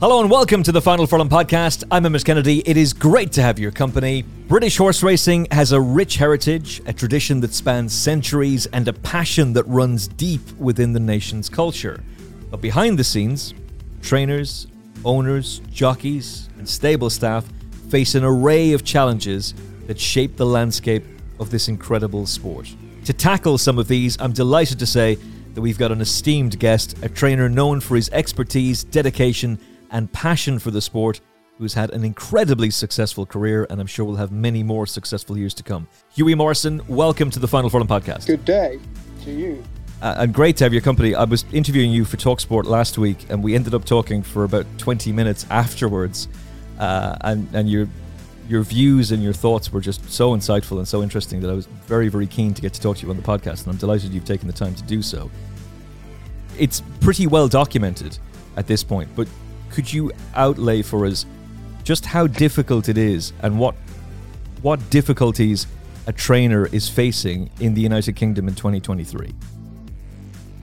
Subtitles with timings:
[0.00, 1.84] Hello and welcome to the Final Furlong podcast.
[1.90, 2.60] I'm Emmet Kennedy.
[2.60, 4.22] It is great to have your company.
[4.48, 9.52] British horse racing has a rich heritage, a tradition that spans centuries, and a passion
[9.52, 12.02] that runs deep within the nation's culture.
[12.50, 13.52] But behind the scenes,
[14.00, 14.68] trainers,
[15.04, 17.44] owners, jockeys, and stable staff
[17.90, 19.52] face an array of challenges
[19.86, 21.04] that shape the landscape
[21.38, 22.74] of this incredible sport.
[23.04, 25.18] To tackle some of these, I'm delighted to say
[25.52, 29.58] that we've got an esteemed guest, a trainer known for his expertise, dedication,
[29.90, 31.20] and passion for the sport,
[31.58, 35.52] who's had an incredibly successful career, and I'm sure will have many more successful years
[35.54, 35.88] to come.
[36.14, 38.26] Hughie Morrison, welcome to the Final Furlong podcast.
[38.26, 38.80] Good day
[39.24, 39.62] to you.
[40.00, 41.14] Uh, and great to have your company.
[41.14, 44.66] I was interviewing you for Talksport last week, and we ended up talking for about
[44.78, 46.28] 20 minutes afterwards.
[46.78, 47.86] Uh, and and your
[48.48, 51.66] your views and your thoughts were just so insightful and so interesting that I was
[51.66, 54.12] very, very keen to get to talk to you on the podcast, and I'm delighted
[54.12, 55.30] you've taken the time to do so.
[56.58, 58.18] It's pretty well documented
[58.56, 59.28] at this point, but
[59.70, 61.26] could you outlay for us
[61.84, 63.74] just how difficult it is and what
[64.62, 65.66] what difficulties
[66.06, 69.32] a trainer is facing in the United Kingdom in 2023?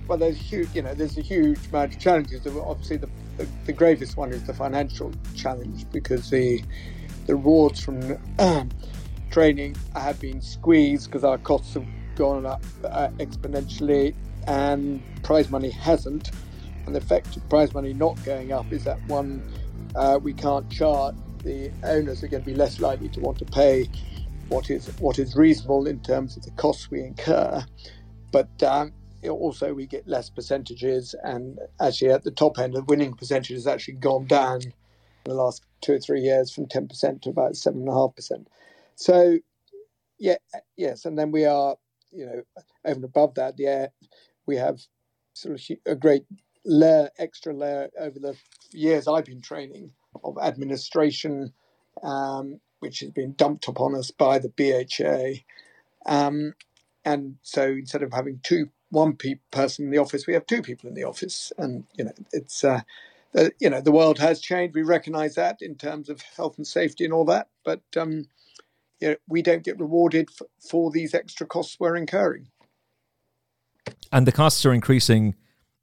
[0.07, 2.45] Well, there's huge, you know, there's a huge amount of challenges.
[2.45, 6.63] Obviously, the, the, the gravest one is the financial challenge because the
[7.25, 8.69] the rewards from um,
[9.31, 11.85] training have been squeezed because our costs have
[12.15, 14.15] gone up uh, exponentially
[14.47, 16.31] and prize money hasn't.
[16.87, 19.43] And the effect of prize money not going up is that one,
[19.93, 21.15] uh, we can't chart.
[21.43, 23.89] The owners are going to be less likely to want to pay
[24.47, 27.65] what is what is reasonable in terms of the costs we incur,
[28.31, 28.93] but um,
[29.29, 31.13] also we get less percentages.
[31.23, 34.73] And actually, at the top end, the winning percentage has actually gone down in
[35.25, 38.15] the last two or three years from ten percent to about seven and a half
[38.15, 38.47] percent.
[38.95, 39.39] So,
[40.17, 40.37] yeah,
[40.77, 41.75] yes, and then we are,
[42.11, 42.41] you know,
[42.85, 43.87] over and above that, yeah,
[44.45, 44.79] we have
[45.33, 46.23] sort of a great
[46.67, 48.35] layer, extra layer over the
[48.71, 51.53] years I've been training of administration,
[52.03, 55.43] um, which has been dumped upon us by the BHA.
[56.05, 56.53] Um,
[57.05, 60.61] and so instead of having two, one pe- person in the office, we have two
[60.61, 61.51] people in the office.
[61.57, 62.81] And, you know, it's, uh,
[63.31, 64.75] the, you know, the world has changed.
[64.75, 67.47] We recognize that in terms of health and safety and all that.
[67.63, 68.27] But, um,
[68.99, 72.47] you know, we don't get rewarded for, for these extra costs we're incurring.
[74.11, 75.35] And the costs are increasing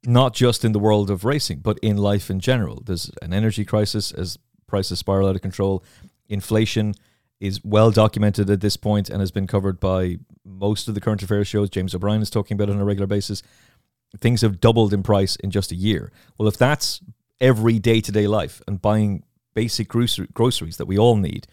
[0.07, 2.81] not just in the world of racing, but in life in general.
[2.85, 5.83] There's an energy crisis as prices spiral out of control.
[6.29, 6.93] Inflation
[7.39, 11.21] is well documented at this point and has been covered by most of the current
[11.21, 11.69] affairs shows.
[11.69, 13.43] James O'Brien is talking about it on a regular basis.
[14.19, 16.11] Things have doubled in price in just a year.
[16.37, 17.01] Well, if that's
[17.41, 19.23] every day to day life and buying
[19.53, 21.47] basic groceries that we all need,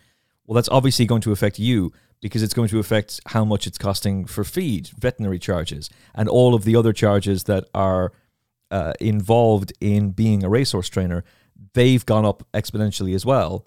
[0.46, 3.78] well, that's obviously going to affect you because it's going to affect how much it's
[3.78, 8.12] costing for feed, veterinary charges, and all of the other charges that are
[8.72, 11.22] uh, involved in being a racehorse trainer,
[11.74, 13.66] they've gone up exponentially as well.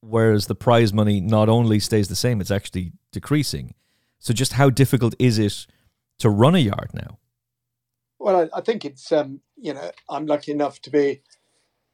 [0.00, 3.74] Whereas the prize money not only stays the same, it's actually decreasing.
[4.18, 5.66] So, just how difficult is it
[6.18, 7.18] to run a yard now?
[8.18, 11.20] Well, I, I think it's um, you know I'm lucky enough to be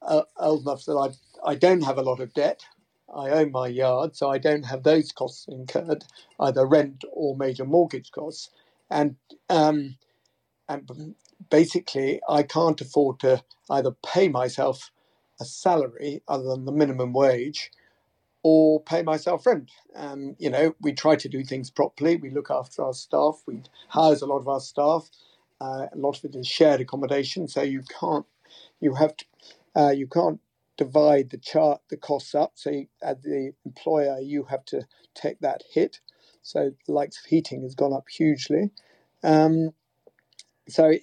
[0.02, 2.64] uh, old enough that I I don't have a lot of debt.
[3.12, 6.04] I own my yard, so I don't have those costs incurred,
[6.40, 8.50] either rent or major mortgage costs.
[8.88, 9.16] And
[9.48, 9.96] um,
[10.68, 11.14] and
[11.50, 14.90] basically, I can't afford to either pay myself
[15.40, 17.70] a salary other than the minimum wage
[18.42, 19.70] or pay myself rent.
[19.94, 22.16] Um, you know, we try to do things properly.
[22.16, 23.42] We look after our staff.
[23.46, 25.10] We house a lot of our staff.
[25.60, 28.26] Uh, a lot of it is shared accommodation, so you can't,
[28.78, 29.24] you have to,
[29.74, 30.38] uh, you can't
[30.76, 32.52] divide the chart, the costs up.
[32.54, 36.00] So you, as the employer, you have to take that hit.
[36.42, 38.70] So the likes of heating has gone up hugely.
[39.24, 39.70] Um,
[40.68, 40.94] so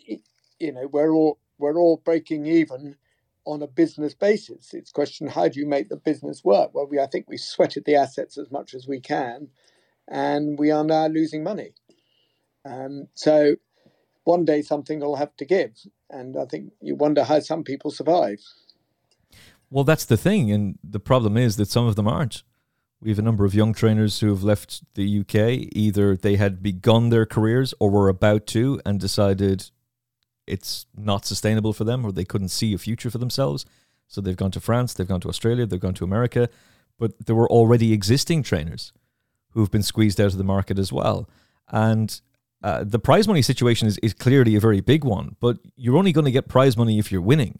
[0.59, 2.95] you know we're all we're all breaking even
[3.45, 4.73] on a business basis.
[4.73, 6.73] It's question how do you make the business work?
[6.73, 9.49] Well, we I think we sweated the assets as much as we can,
[10.07, 11.73] and we are now losing money.
[12.65, 13.55] Um, so
[14.23, 15.71] one day something will have to give,
[16.09, 18.39] and I think you wonder how some people survive.
[19.69, 22.43] Well, that's the thing, and the problem is that some of them aren't.
[23.03, 25.67] We have a number of young trainers who have left the UK.
[25.73, 29.69] Either they had begun their careers or were about to and decided
[30.47, 33.65] it's not sustainable for them or they couldn't see a future for themselves.
[34.07, 36.47] So they've gone to France, they've gone to Australia, they've gone to America.
[36.97, 38.93] But there were already existing trainers
[39.51, 41.29] who've been squeezed out of the market as well.
[41.69, 42.21] And
[42.63, 46.13] uh, the prize money situation is, is clearly a very big one, but you're only
[46.13, 47.59] going to get prize money if you're winning.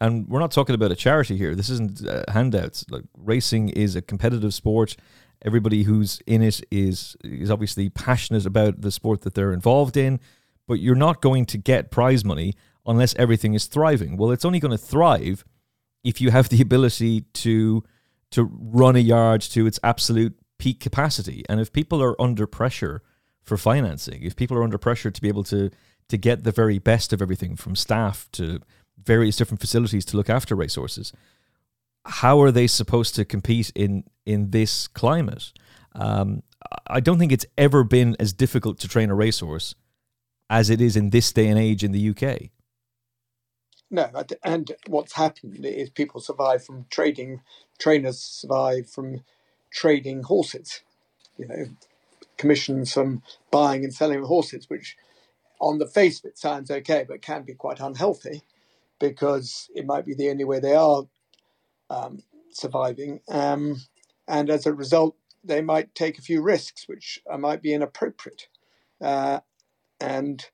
[0.00, 1.54] And we're not talking about a charity here.
[1.54, 2.86] This isn't uh, handouts.
[2.88, 4.96] Like racing is a competitive sport.
[5.42, 10.20] Everybody who's in it is is obviously passionate about the sport that they're involved in,
[10.66, 12.54] but you're not going to get prize money
[12.86, 14.16] unless everything is thriving.
[14.16, 15.44] Well, it's only going to thrive
[16.02, 17.82] if you have the ability to
[18.30, 21.44] to run a yard to its absolute peak capacity.
[21.48, 23.02] And if people are under pressure
[23.42, 25.70] for financing, if people are under pressure to be able to
[26.08, 28.60] to get the very best of everything from staff to
[29.04, 31.12] various different facilities to look after racehorses.
[32.06, 35.52] How are they supposed to compete in in this climate?
[35.94, 36.42] Um,
[36.86, 39.74] I don't think it's ever been as difficult to train a racehorse
[40.48, 42.50] as it is in this day and age in the UK.
[43.90, 44.08] No,
[44.44, 47.40] and what's happened is people survive from trading.
[47.78, 49.24] Trainers survive from
[49.72, 50.82] trading horses.
[51.36, 51.64] You know,
[52.36, 54.96] commissions from buying and selling horses, which
[55.60, 58.42] on the face of it sounds okay, but can be quite unhealthy
[59.00, 61.02] because it might be the only way they are
[61.88, 63.20] um, surviving.
[63.28, 63.80] Um,
[64.28, 68.46] and as a result, they might take a few risks, which might be inappropriate.
[69.00, 69.40] Uh,
[69.98, 70.46] and,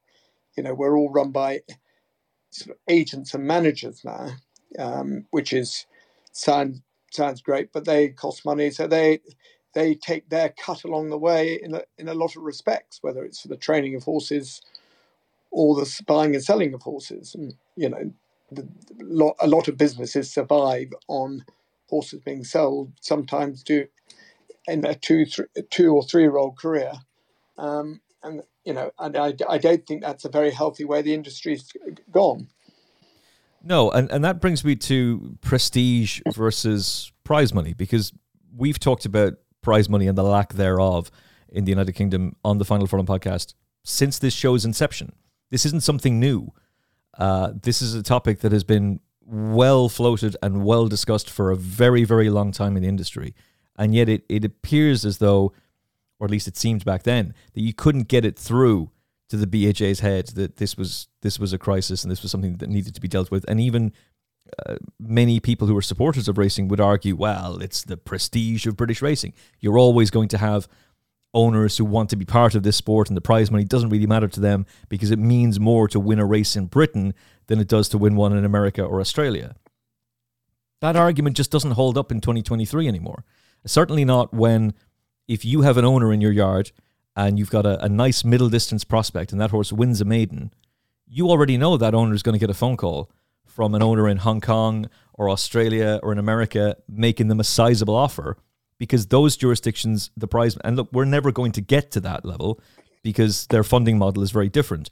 [0.56, 1.60] you know, we're all run by
[2.50, 4.30] sort of agents and managers now,
[4.78, 5.86] um, which is
[6.32, 9.20] sounds sounds great, but they cost money, so they
[9.74, 13.24] they take their cut along the way in a, in a lot of respects, whether
[13.24, 14.62] it's for the training of horses
[15.50, 17.34] or the buying and selling of horses.
[17.34, 18.12] And, you know,
[18.50, 18.66] the,
[19.40, 21.44] a lot of businesses survive on
[21.88, 23.86] horses being sold, sometimes do
[24.66, 26.92] in a two, three, two or three year old career.
[27.58, 31.14] Um, and, you know, and I, I don't think that's a very healthy way the
[31.14, 31.72] industry's
[32.10, 32.48] gone.
[33.62, 38.12] No, and, and that brings me to prestige versus prize money because
[38.56, 41.10] we've talked about prize money and the lack thereof
[41.48, 45.12] in the United Kingdom on the Final Furlong podcast since this show's inception.
[45.50, 46.52] This isn't something new.
[47.18, 51.56] Uh, this is a topic that has been well floated and well discussed for a
[51.56, 53.34] very, very long time in the industry.
[53.76, 55.52] And yet it, it appears as though,
[56.18, 58.90] or at least it seemed back then, that you couldn't get it through
[59.28, 62.58] to the BHA's head that this was this was a crisis and this was something
[62.58, 63.44] that needed to be dealt with.
[63.48, 63.92] And even
[64.66, 68.76] uh, many people who are supporters of racing would argue, well, it's the prestige of
[68.76, 69.32] British racing.
[69.58, 70.68] You're always going to have
[71.36, 74.06] owners who want to be part of this sport and the prize money doesn't really
[74.06, 77.14] matter to them because it means more to win a race in Britain
[77.46, 79.54] than it does to win one in America or Australia.
[80.80, 83.24] That argument just doesn't hold up in 2023 anymore.
[83.66, 84.74] Certainly not when,
[85.28, 86.72] if you have an owner in your yard
[87.14, 90.52] and you've got a, a nice middle distance prospect and that horse wins a maiden,
[91.06, 93.10] you already know that owner is going to get a phone call
[93.44, 97.94] from an owner in Hong Kong or Australia or in America making them a sizable
[97.94, 98.36] offer
[98.78, 102.60] because those jurisdictions, the prize, and look, we're never going to get to that level
[103.02, 104.90] because their funding model is very different.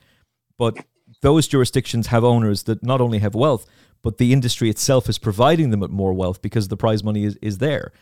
[0.56, 0.78] But
[1.20, 3.66] those jurisdictions have owners that not only have wealth,
[4.02, 7.36] but the industry itself is providing them with more wealth because the prize money is,
[7.42, 7.92] is there.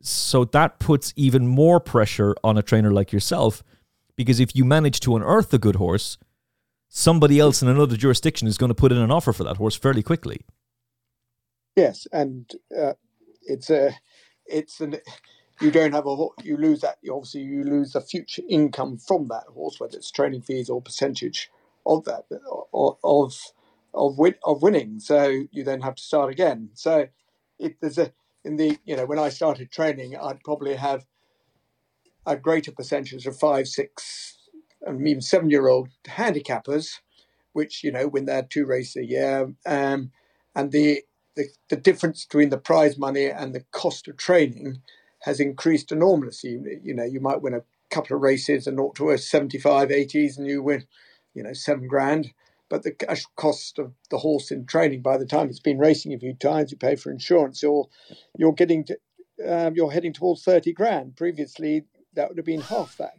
[0.00, 3.62] So that puts even more pressure on a trainer like yourself
[4.16, 6.18] because if you manage to unearth a good horse,
[6.88, 9.74] somebody else in another jurisdiction is going to put in an offer for that horse
[9.74, 10.42] fairly quickly.
[11.74, 12.92] Yes, and uh,
[13.42, 13.96] it's a
[14.46, 14.96] it's an
[15.60, 19.44] you don't have a you lose that obviously you lose the future income from that
[19.52, 21.50] horse whether it's training fees or percentage
[21.86, 22.24] of that
[22.72, 23.34] of of
[23.94, 24.98] of, win, of winning.
[25.00, 26.70] So you then have to start again.
[26.74, 27.06] So
[27.58, 28.12] if there's a
[28.44, 31.06] in the you know when I started training I'd probably have
[32.26, 34.36] a greater percentage of five six
[34.82, 37.00] and even seven year old handicappers
[37.52, 40.10] which you know win their two races a year um,
[40.54, 41.02] and the
[41.36, 44.82] the, the difference between the prize money and the cost of training
[45.22, 46.52] has increased enormously.
[46.52, 49.88] You, you know, you might win a couple of races and not to a 75,
[49.90, 50.86] 80s and you win,
[51.34, 52.32] you know, seven grand.
[52.70, 52.92] But the
[53.36, 56.72] cost of the horse in training, by the time it's been racing a few times,
[56.72, 57.88] you pay for insurance, you're,
[58.38, 58.98] you're getting to,
[59.46, 61.16] um, you're heading towards 30 grand.
[61.16, 63.12] Previously, that would have been half that.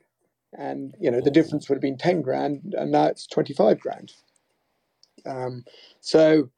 [0.54, 3.80] and you know the difference would have been ten grand, and now it's twenty five
[3.80, 4.14] grand.
[5.26, 5.66] Um,
[6.02, 6.50] so,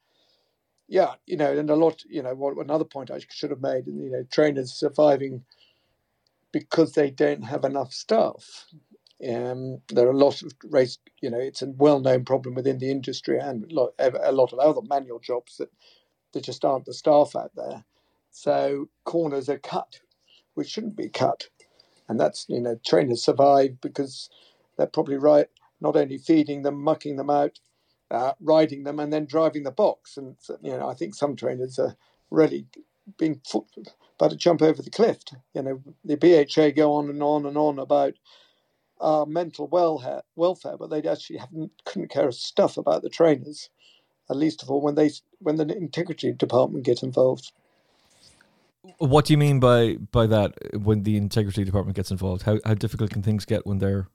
[0.87, 3.87] yeah, you know, and a lot, you know, what another point I should have made,
[3.87, 5.43] you know, trainers surviving
[6.51, 8.65] because they don't have enough staff.
[9.27, 12.91] Um, there are a lot of race, you know, it's a well-known problem within the
[12.91, 15.69] industry and a lot, a lot of other manual jobs that
[16.33, 17.83] there just aren't the staff out there.
[18.31, 20.01] So corners are cut,
[20.53, 21.49] which shouldn't be cut,
[22.07, 24.29] and that's you know trainers survive because
[24.77, 25.47] they're probably right,
[25.81, 27.59] not only feeding them, mucking them out,
[28.11, 30.17] uh, riding them, and then driving the box.
[30.17, 31.95] And you know, I think some trainers are
[32.29, 32.67] really
[33.17, 33.41] being
[34.15, 35.19] about to jump over the cliff.
[35.53, 38.13] You know, the BHA go on and on and on about
[38.99, 43.69] our mental welfare, welfare, but they actually haven't couldn't care a stuff about the trainers.
[44.29, 47.51] At least of all when they when the integrity department get involved.
[48.99, 50.53] What do you mean by by that?
[50.77, 54.07] When the integrity department gets involved, how how difficult can things get when they're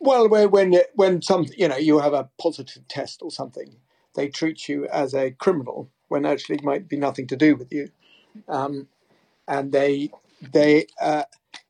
[0.00, 3.76] well, when when some you know you have a positive test or something,
[4.16, 7.72] they treat you as a criminal when actually it might be nothing to do with
[7.72, 7.90] you,
[8.48, 8.88] um,
[9.48, 10.10] and they
[10.52, 11.24] they uh,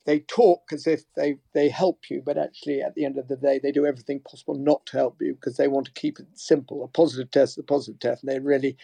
[0.07, 3.37] they talk as if they they help you, but actually at the end of the
[3.37, 6.27] day they do everything possible not to help you because they want to keep it
[6.35, 6.85] simple.
[6.85, 8.77] A positive test, a positive test, and they're really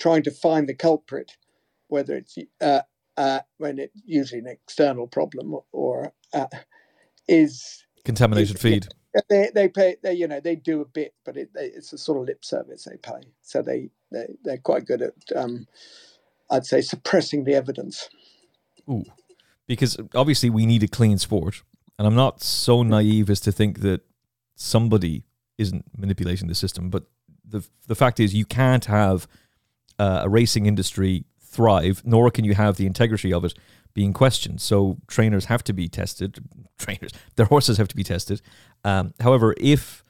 [0.00, 1.38] trying to find the culprit,
[1.88, 2.82] whether it's uh,
[3.16, 6.46] uh, when it's usually an external problem or uh,
[7.28, 8.88] is contaminated feed.
[9.28, 12.18] They they pay they you know they do a bit, but it, it's a sort
[12.18, 13.20] of lip service they pay.
[13.42, 15.66] So they they they're quite good at um,
[16.50, 18.08] I'd say suppressing the evidence.
[18.88, 19.04] Ooh,
[19.66, 21.62] because obviously we need a clean sport,
[21.98, 24.02] and I'm not so naive as to think that
[24.54, 25.24] somebody
[25.58, 26.90] isn't manipulating the system.
[26.90, 27.04] But
[27.44, 29.26] the the fact is, you can't have
[29.98, 31.24] uh, a racing industry
[31.56, 33.54] thrive, nor can you have the integrity of it
[33.94, 34.60] being questioned.
[34.60, 36.38] So trainers have to be tested.
[36.78, 38.42] Trainers, their horses have to be tested.
[38.84, 40.04] Um, however, if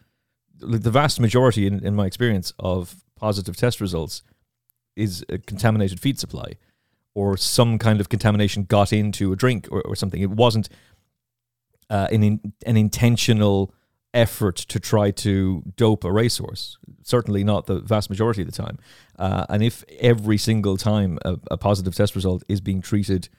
[0.59, 4.23] the vast majority, in, in my experience, of positive test results
[4.97, 6.57] is a contaminated feed supply
[7.15, 10.21] or some kind of contamination got into a drink or, or something.
[10.21, 10.69] It wasn't
[11.88, 13.73] uh, an, in, an intentional
[14.16, 16.78] effort to try to dope a racehorse.
[17.02, 18.78] Certainly not the vast majority of the time.
[19.18, 23.28] Uh, and if every single time a, a positive test result is being treated–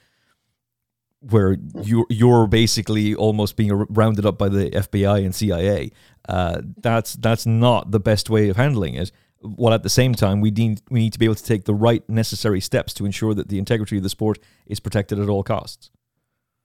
[1.20, 5.92] where you're you're basically almost being rounded up by the FBI and CIA.
[6.28, 9.12] Uh, that's that's not the best way of handling it.
[9.40, 11.76] While at the same time, we need we need to be able to take the
[11.76, 15.44] right necessary steps to ensure that the integrity of the sport is protected at all
[15.44, 15.90] costs.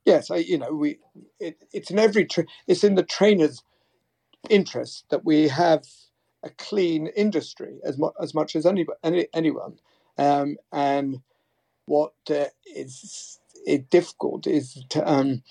[0.04, 0.98] Yes, I, you know we
[1.38, 3.62] it, it's in every tra- it's in the trainer's
[4.50, 5.84] interest that we have
[6.42, 9.78] a clean industry as much as much as any, any anyone,
[10.18, 11.20] um, and
[11.86, 15.42] what uh, is it difficult is to, um,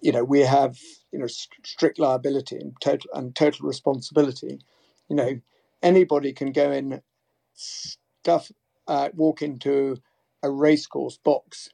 [0.00, 0.78] you know we have
[1.12, 4.58] you know strict liability and total and total responsibility.
[5.08, 5.40] You know
[5.82, 7.02] anybody can go in,
[7.54, 8.50] stuff,
[8.88, 9.98] uh, walk into
[10.42, 11.68] a racecourse box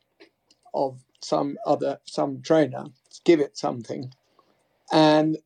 [0.74, 2.84] of some other some trainer,
[3.24, 4.12] give it something,
[4.92, 5.38] and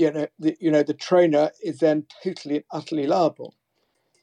[0.00, 3.54] you know the, you know the trainer is then totally and utterly liable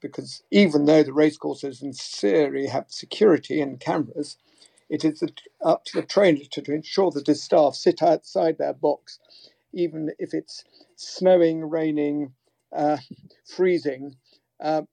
[0.01, 4.37] because even though the racecourses in theory have security and cameras,
[4.89, 5.23] it is
[5.63, 9.19] up to the trainer to, to ensure that his staff sit outside their box,
[9.73, 10.63] even if it's
[10.95, 12.33] snowing, raining,
[12.75, 12.97] uh,
[13.55, 14.15] freezing,
[14.63, 14.83] uh,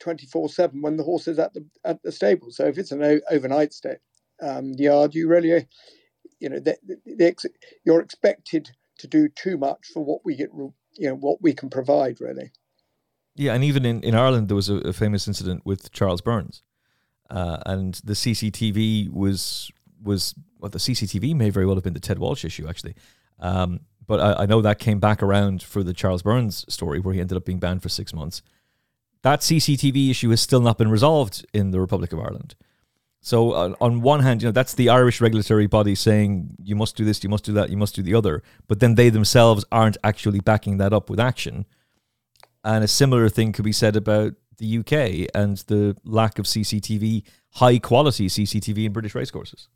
[0.00, 2.50] twenty four seven when the horse is at the at the stable.
[2.50, 3.96] So if it's an o- overnight stay
[4.42, 5.68] um, yard, you really,
[6.40, 7.46] you know, the, the, the ex-
[7.84, 8.70] you're expected
[9.00, 12.52] to do too much for what we get, you know, what we can provide really.
[13.36, 16.62] Yeah, and even in, in Ireland, there was a, a famous incident with Charles Byrnes,
[17.30, 19.70] uh, and the CCTV was
[20.02, 22.94] was well, the CCTV may very well have been the Ted Walsh issue actually.
[23.38, 27.14] Um, but I, I, know that came back around for the Charles Byrnes story where
[27.14, 28.42] he ended up being banned for six months.
[29.22, 32.54] That CCTV issue has still not been resolved in the Republic of Ireland.
[33.20, 36.96] So uh, on one hand, you know that's the Irish regulatory body saying you must
[36.96, 39.64] do this, you must do that, you must do the other, but then they themselves
[39.70, 41.66] aren't actually backing that up with action.
[42.64, 47.24] And a similar thing could be said about the UK and the lack of CCTV,
[47.52, 49.68] high quality CCTV in British racecourses.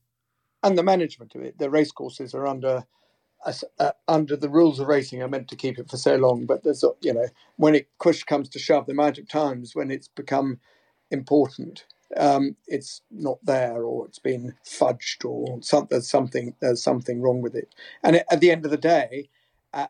[0.62, 1.58] And the management of it.
[1.58, 2.84] The racecourses are under
[3.78, 6.64] uh, under the rules of racing are meant to keep it for so long, but
[6.64, 10.08] there's you know when it push comes to shove, the amount of times when it's
[10.08, 10.58] become
[11.10, 11.84] important,
[12.16, 17.42] um, it's not there or it's been fudged or some, there's something there's something wrong
[17.42, 17.74] with it.
[18.02, 19.28] And at the end of the day,
[19.72, 19.86] uh,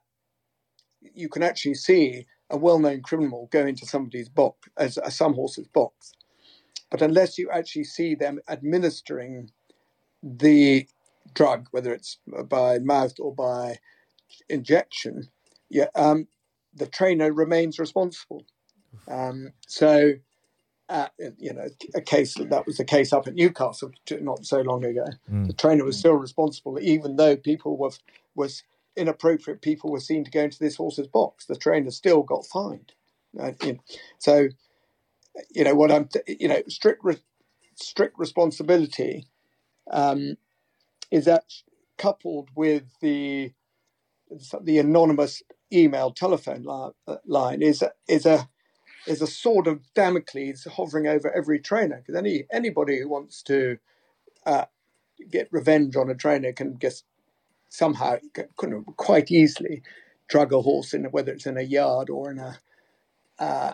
[1.14, 5.68] you can actually see a well-known criminal go into somebody's box, as uh, some horse's
[5.68, 6.12] box,
[6.90, 9.50] but unless you actually see them administering
[10.22, 10.86] the
[11.34, 13.78] drug, whether it's by mouth or by
[14.48, 15.28] injection,
[15.70, 16.28] yeah, um,
[16.74, 18.44] the trainer remains responsible.
[19.08, 20.14] Um, so,
[20.88, 24.84] uh, you know, a case that was the case up at Newcastle not so long
[24.84, 25.06] ago.
[25.30, 25.46] Mm.
[25.46, 27.92] The trainer was still responsible, even though people were
[28.34, 28.62] was
[28.96, 31.46] inappropriate people were seen to go into this horse's box.
[31.46, 32.92] The trainer still got fined.
[33.38, 33.78] Uh, you know,
[34.18, 34.48] so,
[35.50, 37.16] you know what I'm, you know, strict re-
[37.74, 39.26] strict responsibility
[39.90, 40.36] um,
[41.10, 41.44] is that
[41.98, 43.52] coupled with the
[44.62, 48.48] the anonymous email telephone uh, line is is a
[49.06, 53.78] is a sword of Damocles hovering over every trainer because any anybody who wants to
[54.46, 54.64] uh,
[55.30, 57.04] get revenge on a trainer can just
[57.68, 58.16] somehow
[58.96, 59.82] quite easily
[60.28, 62.58] drug a horse in whether it's in a yard or in a
[63.38, 63.72] uh,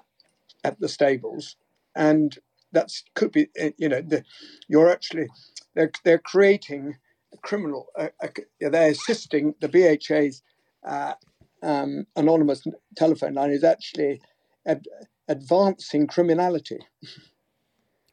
[0.64, 1.56] at the stables,
[1.94, 2.38] and
[2.72, 4.24] that's could be uh, you know the,
[4.68, 5.26] you're actually
[5.74, 6.96] they're they're creating
[7.32, 8.08] a criminal uh,
[8.60, 10.42] they're assisting the BHA's
[10.86, 11.14] uh,
[11.62, 14.20] um, anonymous telephone line is actually
[14.66, 14.88] ad-
[15.30, 16.78] advancing criminality.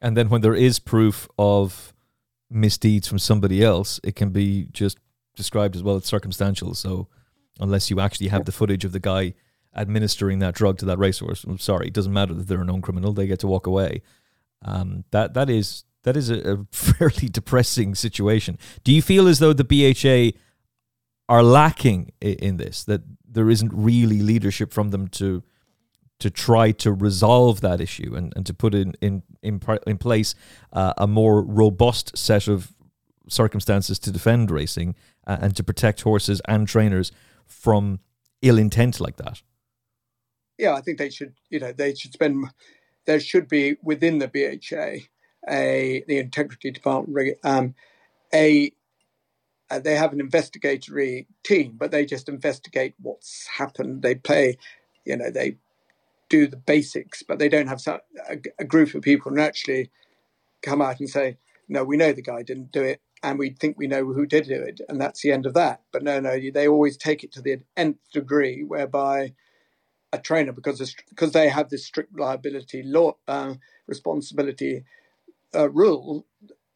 [0.00, 1.92] And then when there is proof of
[2.48, 4.98] misdeeds from somebody else, it can be just
[5.34, 6.74] described as well as circumstantial.
[6.74, 7.08] So
[7.58, 9.34] unless you actually have the footage of the guy
[9.74, 12.80] administering that drug to that racehorse, I'm sorry, it doesn't matter that they're a known
[12.80, 14.02] criminal; they get to walk away.
[14.64, 18.58] Um, that that is that is a, a fairly depressing situation.
[18.84, 20.38] Do you feel as though the BHA
[21.28, 22.84] are lacking in this?
[22.84, 25.42] That there isn't really leadership from them to
[26.20, 30.34] to try to resolve that issue and, and to put in in in, in place
[30.72, 32.72] uh, a more robust set of
[33.28, 34.94] circumstances to defend racing
[35.26, 37.12] uh, and to protect horses and trainers
[37.46, 38.00] from
[38.42, 39.42] ill intent like that.
[40.56, 41.34] Yeah, I think they should.
[41.50, 42.46] You know, they should spend.
[43.06, 45.06] There should be within the BHA
[45.48, 47.74] a the integrity department um,
[48.34, 48.72] a
[49.70, 54.00] uh, they have an investigatory team, but they just investigate what's happened.
[54.02, 54.56] They play,
[55.04, 55.56] you know, they
[56.28, 59.90] do the basics, but they don't have a, a group of people naturally
[60.62, 61.38] come out and say,
[61.68, 64.46] no, we know the guy didn't do it, and we think we know who did
[64.46, 65.82] do it, and that's the end of that.
[65.92, 69.34] But no, no, they always take it to the nth degree, whereby
[70.12, 73.54] a trainer, because because they have this strict liability law uh,
[73.88, 74.84] responsibility
[75.54, 76.26] uh, rule,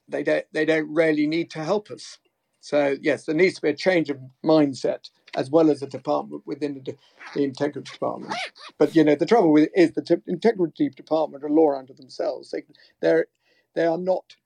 [0.09, 2.19] they don't they don't really need to help us.
[2.61, 6.43] So yes, there needs to be a change of mindset as well as a department
[6.47, 6.97] within the,
[7.35, 8.35] the integrity department.
[8.79, 12.51] But you know, the trouble with it is the integrity department are law unto themselves.
[12.51, 12.65] They
[13.01, 13.27] they're
[13.75, 14.37] they are not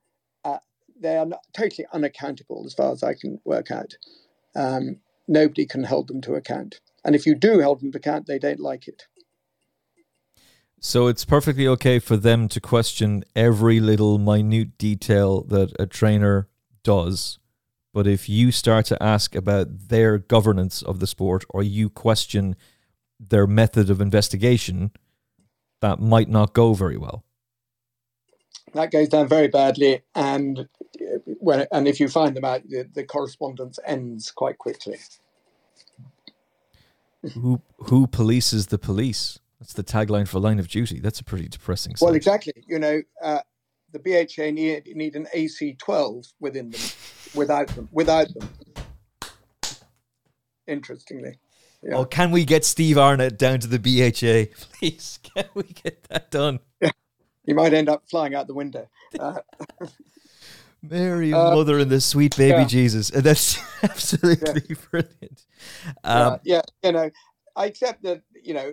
[0.45, 0.59] uh,
[0.99, 3.95] they are not totally unaccountable as far as I can work out.
[4.55, 8.27] Um, nobody can hold them to account, and if you do hold them to account,
[8.27, 9.07] they don't like it.
[10.79, 16.49] So it's perfectly okay for them to question every little minute detail that a trainer
[16.83, 17.39] does
[17.97, 22.55] but if you start to ask about their governance of the sport or you question
[23.19, 24.91] their method of investigation,
[25.81, 27.25] that might not go very well.
[28.75, 30.69] That goes down very badly, and
[31.39, 34.99] when and if you find them out, the, the correspondence ends quite quickly.
[37.33, 39.39] who who polices the police?
[39.59, 41.01] That's the tagline for Line of Duty.
[41.01, 41.95] That's a pretty depressing.
[42.03, 42.53] Well, exactly.
[42.69, 43.41] You know, uh,
[43.93, 46.81] the BHA need, need an AC12 within them
[47.35, 47.89] without them.
[47.93, 48.49] Without them.
[50.67, 51.39] Interestingly.
[51.83, 51.97] Yeah.
[51.97, 55.19] Oh, can we get Steve Arnott down to the BHA, please?
[55.35, 56.59] Can we get that done?
[56.81, 56.91] Yeah,
[57.45, 58.89] you might end up flying out the window.
[59.19, 59.41] Uh,
[60.83, 62.65] Mary, uh, mother, and the sweet baby yeah.
[62.65, 63.11] Jesus.
[63.11, 64.77] And that's absolutely yeah.
[64.91, 65.45] brilliant.
[66.03, 67.11] Um, yeah, you know,
[67.55, 68.73] I accept that you know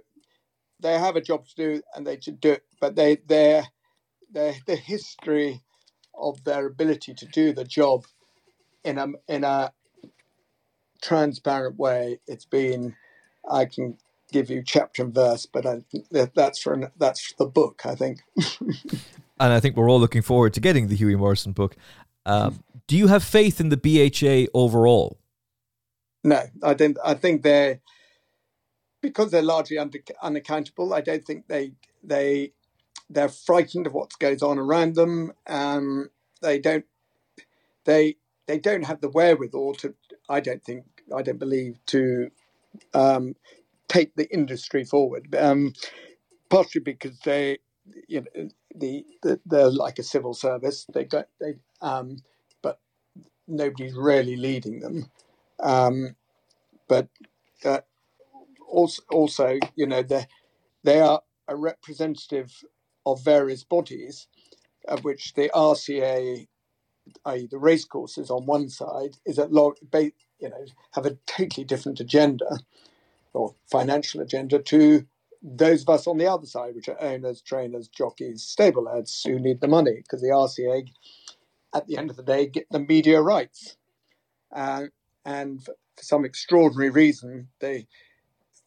[0.79, 3.67] they have a job to do and they should do it, but they their
[4.31, 5.61] their the history
[6.15, 8.05] of their ability to do the job
[8.83, 9.73] in a in a
[11.01, 12.19] transparent way.
[12.27, 12.95] It's been
[13.49, 13.97] I can
[14.31, 18.21] give you chapter and verse, but I, that's for an, that's the book, I think.
[19.39, 21.75] and I think we're all looking forward to getting the Hughie Morrison book.
[22.25, 25.19] Um, do you have faith in the BHA overall?
[26.23, 26.97] No, I don't.
[27.03, 27.79] I think they're
[29.01, 30.93] because they're largely under, unaccountable.
[30.93, 32.53] I don't think they they
[33.09, 35.33] they're frightened of what goes on around them.
[35.47, 36.09] Um,
[36.41, 36.85] they don't
[37.85, 38.15] they
[38.47, 39.95] they don't have the wherewithal to,
[40.29, 42.29] I don't think, I don't believe, to
[42.93, 43.35] um,
[43.87, 45.35] take the industry forward.
[45.35, 45.73] Um,
[46.49, 47.59] partially because they,
[48.07, 50.85] you know, the, the, they're like a civil service.
[50.93, 52.17] They got they, um,
[52.61, 52.79] but
[53.47, 55.11] nobody's really leading them.
[55.59, 56.15] Um,
[56.87, 57.09] but
[57.65, 57.81] uh,
[58.67, 60.27] also, also, you know, they
[60.83, 62.51] they are a representative
[63.05, 64.27] of various bodies,
[64.87, 66.47] of which the RCA
[67.25, 71.63] i.e., the race courses on one side, is at log, you know, have a totally
[71.63, 72.59] different agenda
[73.33, 75.05] or financial agenda to
[75.41, 79.39] those of us on the other side, which are owners, trainers, jockeys, stable lads who
[79.39, 80.87] need the money because the RCA,
[81.73, 83.75] at the end of the day, get the media rights.
[84.51, 84.85] Uh,
[85.25, 87.87] and for some extraordinary reason, they,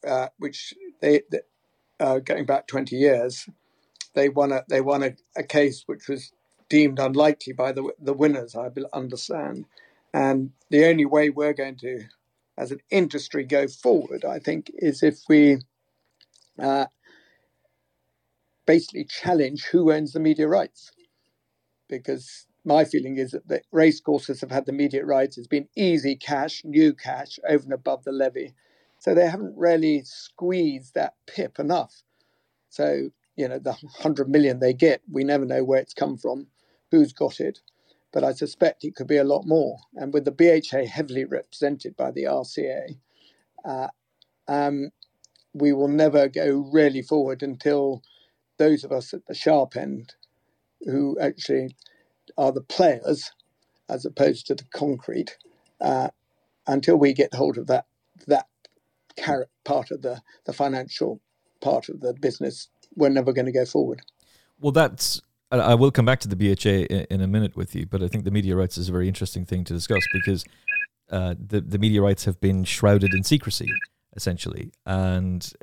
[0.07, 1.21] uh, which they,
[1.99, 3.47] uh, going back 20 years,
[4.13, 6.31] they won a they won a, a case which was
[6.69, 8.55] deemed unlikely by the the winners.
[8.55, 9.65] I understand,
[10.13, 12.03] and the only way we're going to,
[12.57, 15.59] as an industry, go forward, I think, is if we
[16.61, 16.87] uh,
[18.65, 20.91] basically challenge who owns the media rights,
[21.89, 25.37] because my feeling is that the race courses have had the media rights.
[25.37, 28.53] It's been easy cash, new cash over and above the levy.
[28.99, 32.03] So they haven't really squeezed that pip enough.
[32.69, 36.47] So you know, the 100 million they get, we never know where it's come from,
[36.91, 37.59] who's got it.
[38.13, 39.79] But I suspect it could be a lot more.
[39.95, 42.97] And with the BHA heavily represented by the RCA,
[43.65, 43.87] uh,
[44.47, 44.91] um,
[45.53, 48.01] we will never go really forward until
[48.57, 50.15] those of us at the sharp end,
[50.81, 51.75] who actually
[52.37, 53.31] are the players
[53.89, 55.37] as opposed to the concrete,
[55.81, 56.09] uh,
[56.65, 57.85] until we get hold of that
[58.25, 58.47] that
[59.63, 61.19] part of the, the financial
[61.61, 64.01] part of the business we're never going to go forward.
[64.59, 65.21] Well, that's.
[65.49, 68.25] I will come back to the BHA in a minute with you, but I think
[68.25, 70.43] the media rights is a very interesting thing to discuss because
[71.09, 73.69] uh, the the media rights have been shrouded in secrecy
[74.15, 75.53] essentially, and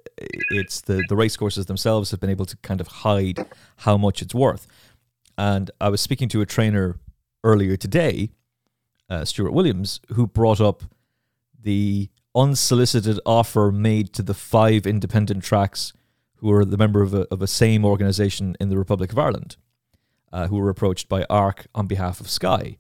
[0.50, 3.44] it's the the race courses themselves have been able to kind of hide
[3.78, 4.66] how much it's worth.
[5.36, 6.98] And I was speaking to a trainer
[7.42, 8.30] earlier today,
[9.10, 10.84] uh, Stuart Williams, who brought up
[11.60, 15.92] the unsolicited offer made to the five independent tracks
[16.36, 19.56] who are the member of a, of a same organization in the Republic of Ireland,
[20.34, 22.76] uh, who were approached by ARC on behalf of Sky.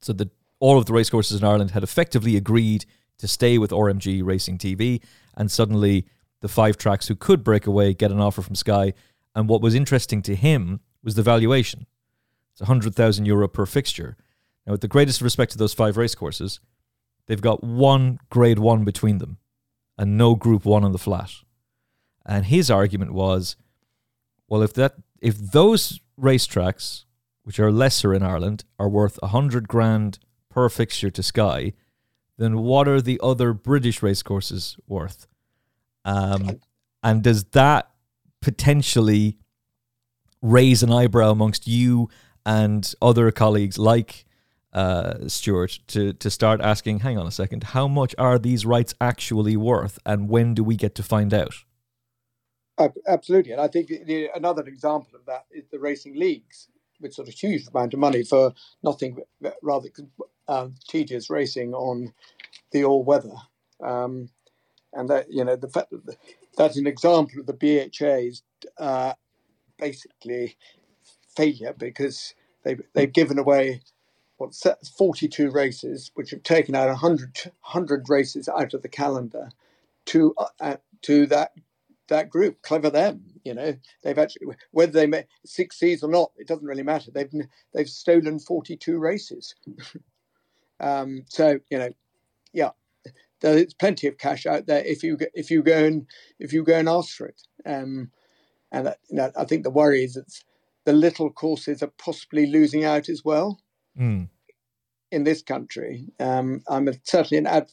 [0.00, 2.86] So that all of the racecourses in Ireland had effectively agreed
[3.18, 5.02] to stay with RMG Racing TV,
[5.36, 6.06] and suddenly
[6.40, 8.94] the five tracks who could break away get an offer from Sky.
[9.34, 11.86] And what was interesting to him was the valuation.
[12.52, 14.16] It's 100,000 euro per fixture.
[14.66, 16.58] Now, with the greatest respect to those five racecourses,
[17.26, 19.36] they've got one grade one between them
[19.98, 21.32] and no group one on the flat.
[22.24, 23.56] And his argument was,
[24.48, 27.04] well, if that if those racetracks,
[27.42, 30.18] which are lesser in Ireland, are worth a hundred grand
[30.50, 31.72] per fixture to Sky,
[32.36, 35.26] then what are the other British racecourses worth?
[36.04, 36.60] Um,
[37.02, 37.90] and does that
[38.40, 39.38] potentially
[40.42, 42.08] raise an eyebrow amongst you
[42.46, 44.24] and other colleagues like
[44.72, 47.00] uh, Stuart to to start asking?
[47.00, 50.76] Hang on a second, how much are these rights actually worth, and when do we
[50.76, 51.54] get to find out?
[53.06, 56.68] Absolutely, and I think the, another example of that is the racing leagues,
[57.00, 59.18] with sort of huge amount of money for nothing
[59.62, 59.88] rather
[60.48, 62.12] um, tedious racing on
[62.72, 63.34] the all weather,
[63.82, 64.30] um,
[64.92, 66.16] and that you know the fact that
[66.56, 68.42] that's an example of the BHA's
[68.78, 69.14] uh,
[69.78, 70.56] basically
[71.36, 73.82] failure because they've they've given away
[74.38, 74.54] what
[74.98, 79.50] 42 races, which have taken out 100, 100 races out of the calendar
[80.06, 81.52] to uh, to that
[82.10, 82.62] that group.
[82.62, 83.74] Clever them, you know.
[84.02, 87.10] They've actually whether they may succeed or not, it doesn't really matter.
[87.10, 87.32] They've
[87.72, 89.54] they've stolen forty two races.
[90.80, 91.90] um, so you know,
[92.52, 92.70] yeah,
[93.40, 96.06] there's plenty of cash out there if you if you go and
[96.38, 97.42] if you go and ask for it.
[97.66, 98.10] Um,
[98.72, 100.32] and that, you know, I think the worry is that
[100.84, 103.60] the little courses are possibly losing out as well.
[103.98, 104.28] Mm.
[105.10, 107.70] In this country, um, I'm a, certainly an ad,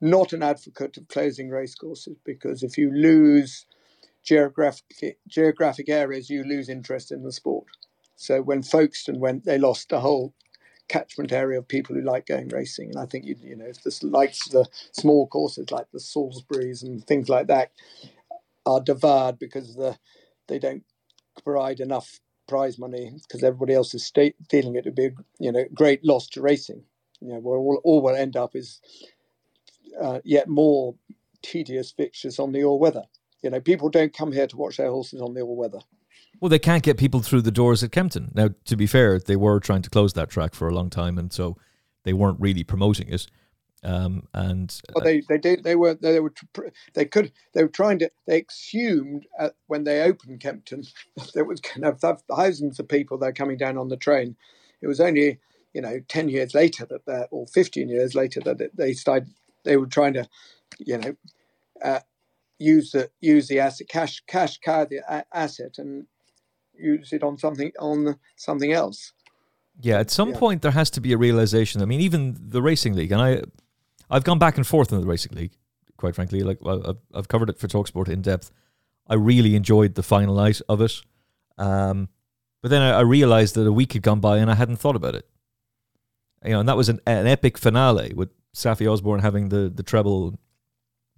[0.00, 3.66] not an advocate of closing racecourses because if you lose
[4.26, 7.66] geographic geographic areas, you lose interest in the sport.
[8.16, 10.34] So when Folkestone went, they lost the whole
[10.88, 12.90] catchment area of people who like going racing.
[12.90, 16.82] And I think you, you know, if the likes the small courses like the Salisburys
[16.82, 17.72] and things like that
[18.66, 19.98] are devoured because the
[20.48, 20.84] they don't
[21.44, 25.52] provide enough prize money because everybody else is stealing it, it would be a you
[25.52, 26.84] know great loss to racing.
[27.20, 28.80] You know, where all, all will end up is
[30.00, 30.96] uh, yet more
[31.42, 33.04] tedious fixtures on the all weather.
[33.42, 35.80] You know, people don't come here to watch their horses on the all weather.
[36.40, 38.32] Well, they can't get people through the doors at Kempton.
[38.34, 41.18] Now, to be fair, they were trying to close that track for a long time,
[41.18, 41.56] and so
[42.04, 43.26] they weren't really promoting it.
[43.82, 46.32] Um, and well, they they did they were they were
[46.94, 50.84] they could they were trying to they assumed at, when they opened Kempton
[51.34, 54.34] there was going to have thousands of people there coming down on the train.
[54.80, 55.38] It was only
[55.74, 59.28] you know ten years later that they or fifteen years later that they started
[59.64, 60.28] they were trying to
[60.78, 61.14] you know
[61.84, 62.00] uh,
[62.58, 65.00] use the use the asset cash cash the
[65.32, 66.06] asset and
[66.74, 69.12] use it on something on something else.
[69.80, 70.38] Yeah, at some Yeah.
[70.38, 71.82] point there has to be a realization.
[71.82, 73.42] I mean, even the racing league, and I,
[74.08, 75.52] I've gone back and forth in the racing league.
[75.98, 76.58] Quite frankly, like
[77.14, 78.50] I've covered it for Talksport in depth.
[79.06, 80.92] I really enjoyed the final night of it,
[81.58, 82.08] um,
[82.62, 84.96] but then I, I realized that a week had gone by and I hadn't thought
[84.96, 85.26] about it.
[86.44, 89.82] You know, and that was an, an epic finale with Saffie Osborne having the the
[89.82, 90.38] treble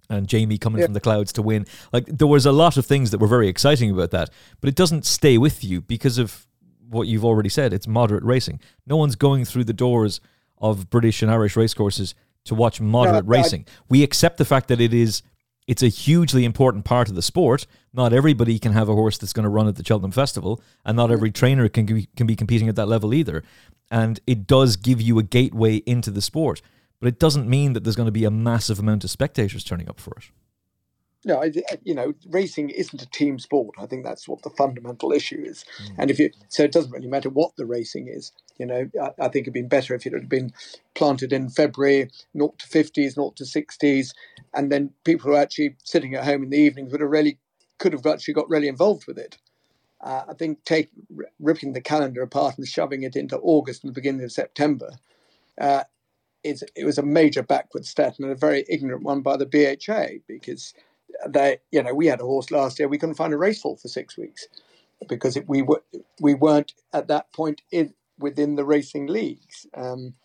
[0.09, 0.85] and Jamie coming Yeah.
[0.85, 1.65] from the clouds to win.
[1.93, 4.75] Like there was a lot of things that were very exciting about that, but it
[4.75, 6.47] doesn't stay with you because of
[6.89, 7.71] what you've already said.
[7.73, 8.59] It's moderate racing.
[8.87, 10.19] No one's going through the doors
[10.57, 13.65] of British and Irish racecourses to watch moderate No, I- racing.
[13.89, 15.21] we accept the fact that it is
[15.67, 17.67] it's a hugely important part of the sport.
[17.93, 20.95] Not everybody can have a horse that's going to run at the Cheltenham Festival, and
[20.97, 23.43] not every trainer can can be competing at that level either.
[23.91, 26.63] And it does give you a gateway into the sport,
[26.99, 29.89] but it doesn't mean that there's going to be a massive amount of spectators turning
[29.89, 30.25] up for it.
[31.25, 31.51] No, I,
[31.83, 33.75] you know, racing isn't a team sport.
[33.77, 35.65] I think that's what the fundamental issue is.
[35.97, 38.31] And if you, so it doesn't really matter what the racing is.
[38.57, 40.53] You know, I, I think it'd been better if it had been
[40.95, 44.13] planted in February, not to 50s, not to 60s,
[44.53, 47.37] and then people who are actually sitting at home in the evenings would have really,
[47.79, 49.37] could have actually got really involved with it.
[50.01, 50.89] Uh, I think take
[51.39, 54.91] ripping the calendar apart and shoving it into August and the beginning of September,
[55.59, 55.83] uh,
[56.43, 60.19] it's, it was a major backward step and a very ignorant one by the BHA
[60.27, 60.73] because
[61.27, 62.87] they, you know, we had a horse last year.
[62.87, 64.47] We couldn't find a race for for six weeks
[65.07, 65.83] because it, we were
[66.21, 69.67] we weren't at that point in within the racing leagues.
[69.73, 70.15] Um,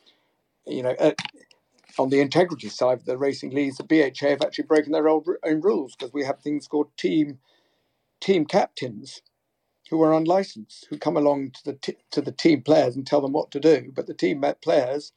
[0.66, 1.12] you know, uh,
[1.98, 5.24] on the integrity side of the racing leagues, the BHA have actually broken their own,
[5.44, 7.38] own rules because we have things called team
[8.20, 9.22] team captains
[9.90, 13.20] who are unlicensed who come along to the t- to the team players and tell
[13.20, 15.12] them what to do, but the team players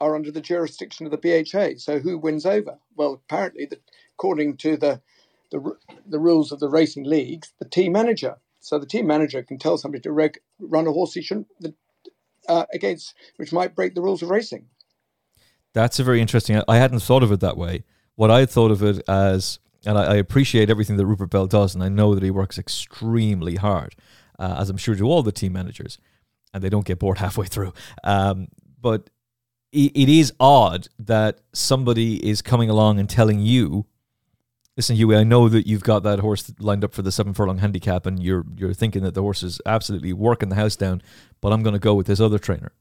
[0.00, 1.78] are under the jurisdiction of the BHA.
[1.78, 2.78] So who wins over?
[2.96, 3.78] Well, apparently, the,
[4.14, 5.00] according to the,
[5.50, 8.36] the the rules of the racing leagues, the team manager.
[8.60, 11.48] So the team manager can tell somebody to reg, run a horse he shouldn't
[12.48, 14.66] uh, against, which might break the rules of racing.
[15.74, 16.60] That's a very interesting.
[16.66, 17.84] I- hadn't thought of it that way.
[18.16, 21.46] What I had thought of it as, and I, I appreciate everything that Rupert Bell
[21.46, 23.94] does, and I know that he works extremely hard,
[24.38, 25.98] uh, as I'm sure do all the team managers,
[26.52, 27.72] and they don't get bored halfway through.
[28.02, 28.48] Um,
[28.80, 29.10] but
[29.74, 33.86] i- it is odd that somebody is coming along and telling you,
[34.76, 37.58] "Listen, Hughie, I know that you've got that horse lined up for the seven furlong
[37.58, 41.02] handicap, and you're you're thinking that the horse is absolutely working the house down,
[41.40, 42.72] but I'm going to go with this other trainer."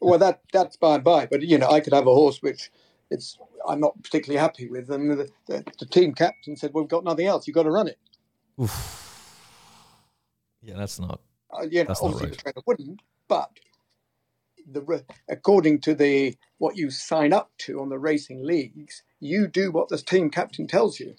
[0.00, 2.70] Well, that that's by and by, but you know, I could have a horse which
[3.10, 6.90] it's I'm not particularly happy with, and the, the, the team captain said, "Well, we've
[6.90, 7.46] got nothing else.
[7.46, 7.98] You've got to run it."
[10.62, 11.20] Yeah, that's not.
[11.56, 12.36] Uh, you know, That's not obviously right.
[12.36, 13.50] the trainer wouldn't, but
[14.72, 19.70] the according to the what you sign up to on the racing leagues, you do
[19.70, 21.14] what the team captain tells you.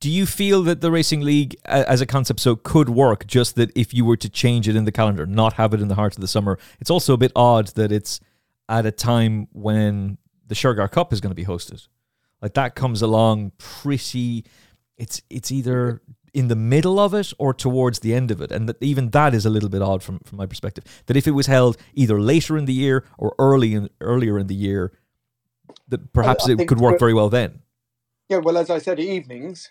[0.00, 3.70] Do you feel that the racing league as a concept so could work just that
[3.74, 6.14] if you were to change it in the calendar, not have it in the heart
[6.14, 6.58] of the summer?
[6.78, 8.20] It's also a bit odd that it's
[8.68, 11.88] at a time when the Shergar Cup is going to be hosted.
[12.42, 14.44] Like that comes along pretty
[14.98, 16.02] it's it's either
[16.34, 18.50] in the middle of it or towards the end of it.
[18.50, 20.84] And that even that is a little bit odd from, from my perspective.
[21.06, 24.48] That if it was held either later in the year or early in earlier in
[24.48, 24.92] the year,
[25.88, 27.60] that perhaps it could work very well then.
[28.28, 29.70] Yeah, well, as I said, evenings,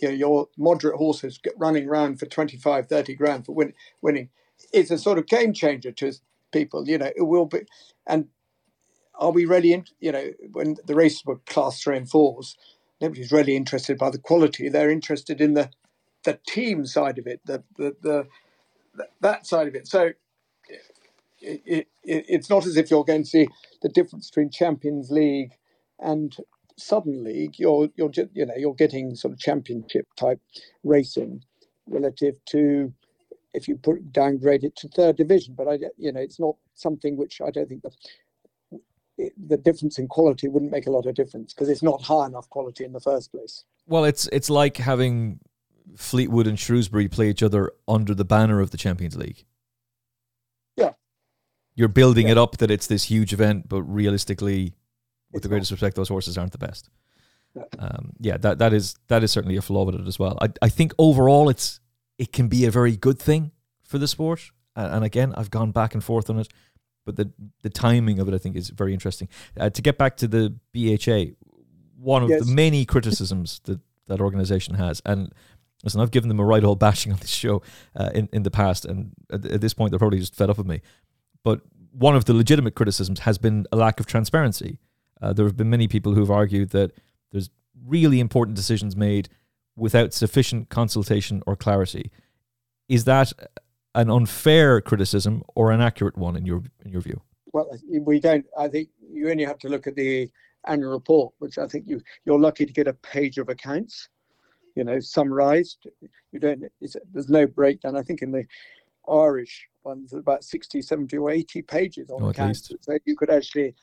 [0.00, 4.28] you know, your moderate horses get running around for 25, 30 grand for win- winning.
[4.72, 6.12] It's a sort of game changer to
[6.52, 6.88] people.
[6.88, 7.60] You know, it will be.
[8.06, 8.28] And
[9.14, 12.56] are we really, in, you know, when the races were class three and fours,
[13.00, 14.68] nobody's really interested by the quality.
[14.68, 15.70] They're interested in the
[16.24, 18.26] the team side of it, the the, the,
[19.20, 19.86] that side of it.
[19.86, 20.10] So
[21.40, 23.48] it, it, it, it's not as if you're going to see
[23.82, 25.52] the difference between Champions League
[26.00, 26.36] and
[26.76, 27.58] Southern League.
[27.58, 30.40] You're you're you know you're getting sort of championship type
[30.82, 31.42] racing
[31.86, 32.92] relative to
[33.52, 35.54] if you put downgrade it to third division.
[35.54, 37.90] But I you know it's not something which I don't think the
[39.46, 42.48] the difference in quality wouldn't make a lot of difference because it's not high enough
[42.50, 43.64] quality in the first place.
[43.86, 45.38] Well, it's it's like having
[45.96, 49.44] Fleetwood and Shrewsbury play each other under the banner of the Champions League.
[50.76, 50.92] Yeah.
[51.74, 52.32] You're building Yeah.
[52.32, 54.74] it up that it's this huge event, but realistically,
[55.30, 56.88] with It's the greatest respect, those horses aren't the best.
[57.54, 57.66] No.
[57.78, 60.36] Um, yeah, that that is that is certainly a flaw with it as well.
[60.40, 61.80] I I think overall it's
[62.18, 64.50] it can be a very good thing for the sport.
[64.76, 66.48] Uh, and again, I've gone back and forth on it,
[67.04, 67.30] but the
[67.62, 69.28] the timing of it I think is very interesting.
[69.56, 71.36] Uh, to get back to the BHA,
[71.96, 72.44] one of Yes.
[72.46, 75.32] the many criticisms that that organization has, and
[75.84, 77.62] listen, I've given them a right old bashing on this show
[77.94, 80.58] uh, in in the past, and at, at this point they're probably just fed up
[80.58, 80.80] with me.
[81.44, 81.60] But
[81.92, 84.78] one of the legitimate criticisms has been a lack of transparency.
[85.22, 86.92] Uh, there have been many people who've argued that
[87.30, 87.50] there's
[87.86, 89.28] really important decisions made
[89.76, 92.10] without sufficient consultation or clarity.
[92.88, 93.32] Is that
[93.94, 97.20] an unfair criticism or an accurate one in your in your view?
[97.52, 98.44] Well, we don't.
[98.58, 100.28] I think you only have to look at the
[100.66, 104.08] annual report, which I think you you're lucky to get a page of accounts,
[104.74, 105.86] you know, summarised.
[106.32, 106.64] You don't.
[107.12, 107.96] there's no breakdown.
[107.96, 108.44] I think in the
[109.08, 112.72] Irish ones, about 60, 70, or 80 pages on oh, accounts.
[112.80, 113.74] So you could actually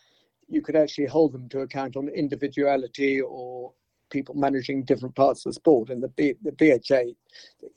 [0.48, 3.72] you could actually hold them to account on individuality or
[4.10, 5.90] people managing different parts of the sport.
[5.90, 7.14] And the B, the BHA,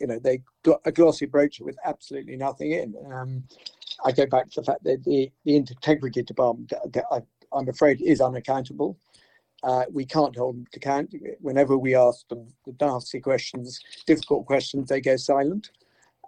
[0.00, 2.94] you know, they got a glossy brochure with absolutely nothing in.
[3.12, 3.44] Um,
[4.04, 6.72] I go back to the fact that the, the integrity department,
[7.12, 7.20] I,
[7.52, 8.98] I'm afraid, is unaccountable.
[9.64, 11.14] Uh, we can't hold them to account.
[11.40, 15.70] Whenever we ask them the nasty questions, difficult questions, they go silent.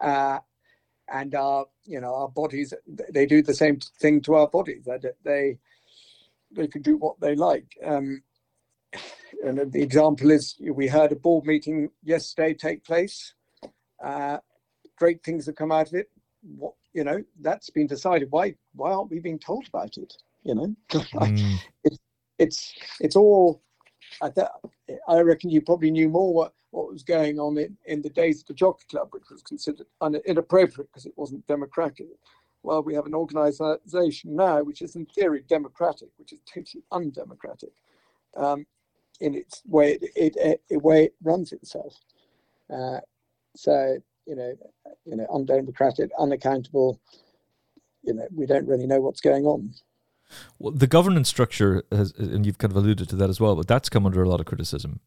[0.01, 0.39] Uh,
[1.13, 4.85] and our, you know, our bodies, they do the same thing to our bodies.
[4.87, 5.59] They, they,
[6.51, 7.77] they can do what they like.
[7.85, 8.23] Um,
[9.45, 13.35] and the example is we heard a board meeting yesterday take place.
[14.03, 14.39] Uh,
[14.97, 16.11] great things have come out of it.
[16.43, 18.29] What you know, that's been decided.
[18.31, 20.15] Why why aren't we being told about it?
[20.45, 21.59] You know, mm.
[21.85, 21.99] it's
[22.39, 23.63] it's it's all.
[24.23, 24.31] I,
[25.09, 28.41] I reckon you probably knew more what, what was going on in, in the days
[28.41, 32.07] of the Jockey Club, which was considered un, inappropriate because it wasn't democratic.
[32.63, 37.73] Well, we have an organisation now which is in theory democratic, which is totally undemocratic.
[38.37, 38.67] Um,
[39.21, 41.95] in its way it, it, it way it runs itself.
[42.73, 43.01] Uh,
[43.55, 44.55] so you know,
[45.05, 47.01] you know, undemocratic, unaccountable.
[48.03, 49.73] You know, we don't really know what's going on.
[50.59, 53.69] Well, the governance structure has, and you've kind of alluded to that as well, but
[53.69, 55.01] that's come under a lot of criticism.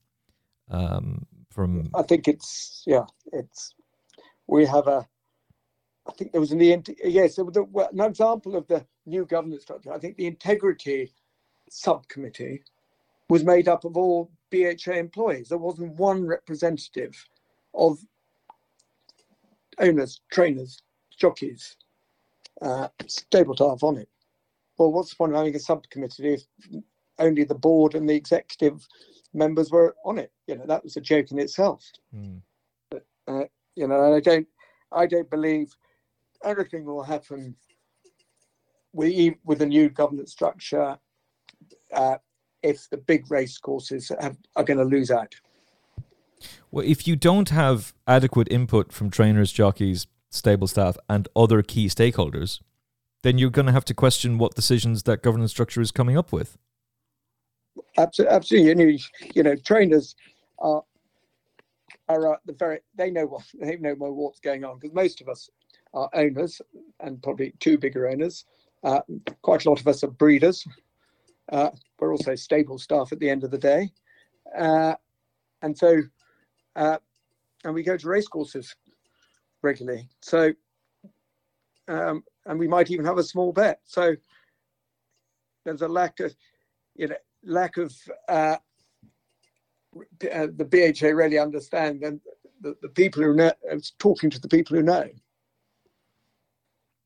[0.70, 3.74] Um, from I think it's yeah, it's
[4.48, 5.08] we have a.
[6.08, 9.92] I think there was an yes, the, an example of the new governance structure.
[9.92, 11.12] I think the integrity
[11.70, 12.64] subcommittee
[13.30, 15.50] was made up of all BHA employees.
[15.50, 17.26] There wasn't one representative
[17.74, 18.00] of
[19.78, 20.82] owners, trainers,
[21.16, 21.78] jockeys,
[22.62, 24.10] uh, stable staff on it.
[24.80, 26.44] Well, what's the point of having a subcommittee if
[27.20, 28.88] only the board and the executive
[29.34, 30.32] members were on it?
[30.48, 31.84] You know, that was a joke in itself.
[32.16, 32.42] Mm.
[32.90, 33.44] But, uh,
[33.76, 34.48] you know, I don't,
[34.94, 35.76] I don't believe
[36.46, 37.56] everything will happen
[38.94, 40.98] with with a new governance structure.
[41.94, 42.16] Uh,
[42.64, 45.36] if the big race courses have, are going to lose out.
[46.72, 51.88] Well, if you don't have adequate input from trainers, jockeys, stable staff, and other key
[51.88, 52.62] stakeholders,
[53.24, 56.32] then you're going to have to question what decisions that governance structure is coming up
[56.32, 56.58] with.
[57.98, 58.94] Absolutely, absolutely.
[58.94, 59.00] You
[59.36, 60.16] you know trainers
[60.60, 60.84] are
[62.08, 65.30] are at the very they know what they know what's going on because most of
[65.30, 65.50] us
[65.94, 66.62] are owners
[67.00, 68.46] and probably two bigger owners.
[68.84, 69.02] Uh,
[69.42, 70.66] quite a lot of us are breeders
[71.52, 73.92] uh, we're also stable staff at the end of the day.
[74.58, 74.96] Uh,
[75.62, 76.02] and so,
[76.76, 76.98] uh,
[77.64, 78.76] and we go to racecourses
[79.62, 80.08] regularly.
[80.22, 80.54] So,
[81.88, 83.80] um, and we might even have a small bet.
[83.86, 84.16] So
[85.64, 86.36] there's a lack of,
[86.96, 87.96] you know, lack of
[88.28, 88.58] uh,
[89.96, 90.66] uh, the
[91.00, 92.20] BHA really understand and
[92.60, 93.52] the, the people who know,
[94.00, 95.08] talking to the people who know.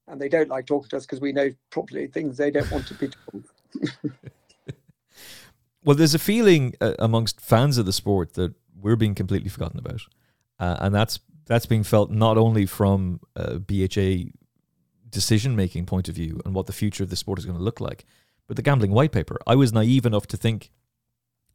[0.08, 2.88] And they don't like talking to us because we know properly things they don't want
[2.88, 3.46] to be told.
[5.84, 9.80] well, there's a feeling uh, amongst fans of the sport that we're being completely forgotten
[9.80, 10.02] about,
[10.60, 14.32] uh, and that's that's being felt not only from a BHA
[15.14, 17.64] decision making point of view and what the future of the sport is going to
[17.64, 18.06] look like,
[18.48, 19.38] but the gambling white paper.
[19.48, 20.72] I was naive enough to think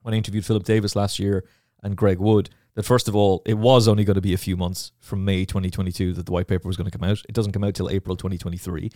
[0.03, 1.44] when I interviewed Philip Davies last year
[1.83, 4.57] and Greg Wood that first of all it was only going to be a few
[4.57, 7.23] months from May 2022 that the white paper was going to come out.
[7.29, 8.90] It doesn't come out till April 2023,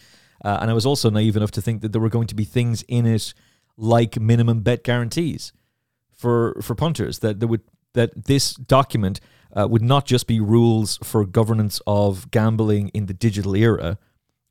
[0.44, 2.44] uh, and I was also naive enough to think that there were going to be
[2.44, 3.34] things in it
[3.76, 5.52] like minimum bet guarantees
[6.16, 7.62] for for punters that there would
[7.94, 9.20] that this document
[9.54, 13.98] uh, would not just be rules for governance of gambling in the digital era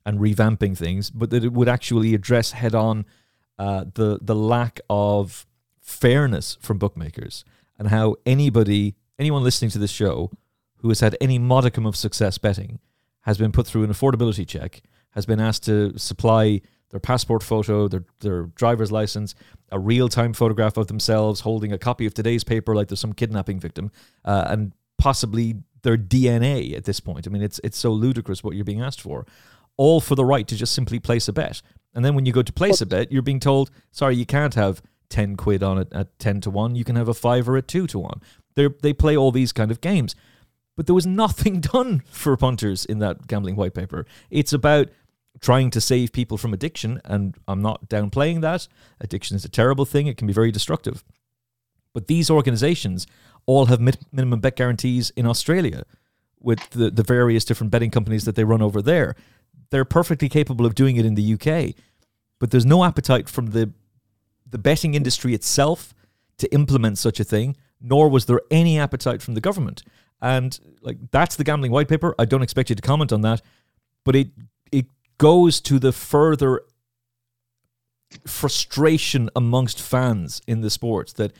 [0.04, 3.04] and revamping things, but that it would actually address head on
[3.58, 5.46] uh, the the lack of
[5.80, 7.44] fairness from bookmakers
[7.78, 10.30] and how anybody anyone listening to this show
[10.78, 12.80] who has had any modicum of success betting
[13.22, 17.88] has been put through an affordability check, has been asked to supply their passport photo,
[17.88, 19.34] their their driver's license,
[19.70, 23.12] a real time photograph of themselves holding a copy of today's paper, like there's some
[23.12, 23.90] kidnapping victim,
[24.24, 27.26] uh, and possibly their DNA at this point.
[27.26, 29.26] I mean, it's it's so ludicrous what you're being asked for,
[29.76, 31.62] all for the right to just simply place a bet.
[31.94, 34.54] And then when you go to place a bet, you're being told, sorry, you can't
[34.54, 36.74] have ten quid on it at ten to one.
[36.74, 38.20] You can have a fiver at two to one.
[38.54, 40.14] They they play all these kind of games.
[40.76, 44.06] But there was nothing done for punters in that gambling white paper.
[44.30, 44.88] It's about
[45.40, 48.68] trying to save people from addiction, and I'm not downplaying that.
[49.00, 51.04] Addiction is a terrible thing, it can be very destructive.
[51.92, 53.06] But these organizations
[53.46, 55.84] all have minimum bet guarantees in Australia,
[56.40, 59.14] with the, the various different betting companies that they run over there.
[59.72, 61.74] They're perfectly capable of doing it in the UK,
[62.38, 63.72] but there's no appetite from the
[64.48, 65.94] the betting industry itself
[66.36, 69.82] to implement such a thing, nor was there any appetite from the government.
[70.20, 72.14] And like that's the gambling white paper.
[72.18, 73.40] I don't expect you to comment on that,
[74.04, 74.28] but it
[74.70, 76.60] it goes to the further
[78.26, 81.32] frustration amongst fans in the sports that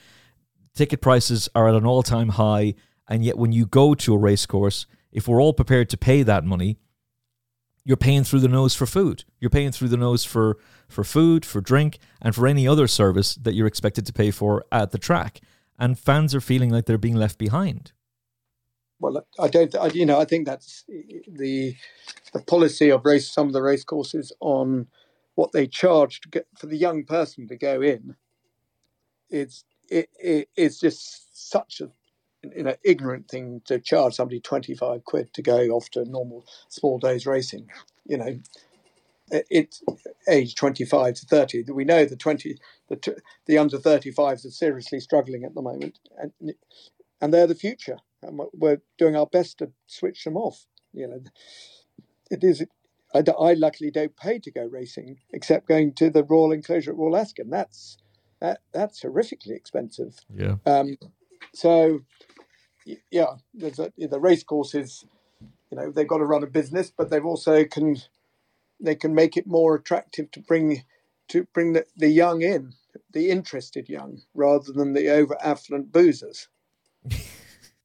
[0.73, 2.73] ticket prices are at an all-time high
[3.07, 6.43] and yet when you go to a racecourse if we're all prepared to pay that
[6.43, 6.79] money
[7.85, 10.57] you're paying through the nose for food you're paying through the nose for
[10.87, 14.63] for food for drink and for any other service that you're expected to pay for
[14.71, 15.41] at the track
[15.77, 17.91] and fans are feeling like they're being left behind
[19.03, 19.75] well, I don't.
[19.75, 21.75] I, you know, I think that's the
[22.33, 24.87] the policy of race some of the race courses on
[25.35, 28.15] what they charge to get for the young person to go in.
[29.29, 31.91] It's it, it it's just such a
[32.55, 36.45] you know ignorant thing to charge somebody twenty five quid to go off to normal
[36.69, 37.69] small days racing.
[38.05, 38.39] You know,
[39.31, 39.81] it's
[40.27, 42.57] age 25 to 30 we know the 20
[42.89, 46.53] the, the under 35s are seriously struggling at the moment and
[47.21, 51.21] and they're the future and we're doing our best to switch them off you know
[52.29, 52.63] it is
[53.13, 56.97] I, I luckily don't pay to go racing except going to the Royal Enclosure at
[56.97, 57.45] Royal Ascot.
[57.49, 57.97] That's
[58.41, 60.19] that that's horrifically expensive.
[60.33, 60.55] Yeah.
[60.65, 60.97] Um,
[61.53, 62.01] so
[63.11, 65.05] yeah, a, the race courses.
[65.71, 67.97] You know, they've got to run a business, but they've also can
[68.79, 70.83] they can make it more attractive to bring
[71.29, 72.73] to bring the, the young in,
[73.11, 76.47] the interested young, rather than the over affluent boozers.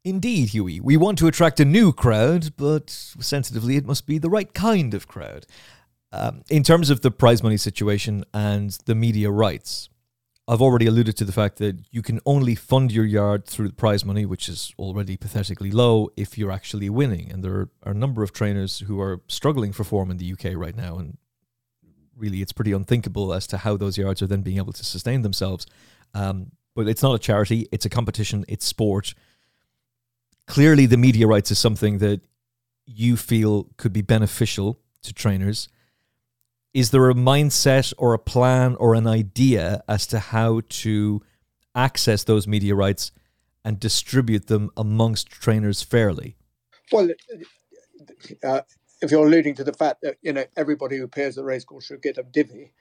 [0.04, 0.80] Indeed, Hughie.
[0.80, 4.94] We want to attract a new crowd, but sensitively, it must be the right kind
[4.94, 5.46] of crowd.
[6.10, 9.90] Um, in terms of the prize money situation and the media rights,
[10.48, 13.74] I've already alluded to the fact that you can only fund your yard through the
[13.74, 17.30] prize money, which is already pathetically low, if you're actually winning.
[17.30, 20.56] And there are a number of trainers who are struggling for form in the UK
[20.56, 20.96] right now.
[20.96, 21.18] And
[22.16, 25.20] really, it's pretty unthinkable as to how those yards are then being able to sustain
[25.20, 25.66] themselves.
[26.14, 29.14] Um, but it's not a charity, it's a competition, it's sport
[30.48, 32.22] clearly the media rights is something that
[32.86, 35.68] you feel could be beneficial to trainers.
[36.74, 41.22] Is there a mindset or a plan or an idea as to how to
[41.74, 43.12] access those media rights
[43.64, 46.36] and distribute them amongst trainers fairly?
[46.92, 47.08] Well,
[48.44, 48.62] uh,
[49.00, 52.02] if you're alluding to the fact that you know everybody who appears at racecourse should
[52.02, 52.72] get a divvy,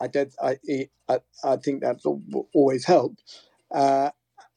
[0.00, 0.34] I did.
[0.42, 0.58] I
[1.08, 2.04] I, I think that's
[2.54, 3.22] always helped.
[3.70, 4.10] Uh,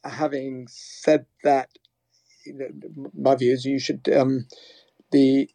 [0.04, 1.70] having said that,
[3.14, 4.48] my view is you should um,
[5.12, 5.50] the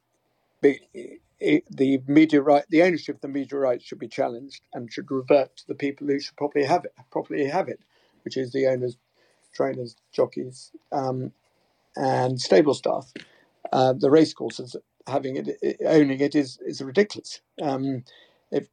[1.40, 5.56] the media right the ownership of the media rights should be challenged and should revert
[5.56, 7.80] to the people who should properly have it properly have it,
[8.24, 8.96] which is the owners,
[9.54, 11.32] trainers, jockeys, um,
[11.96, 13.12] and stable staff.
[13.72, 14.76] Uh, the racecourses
[15.06, 17.40] having it owning it is is ridiculous.
[17.62, 18.04] Um,
[18.50, 18.68] if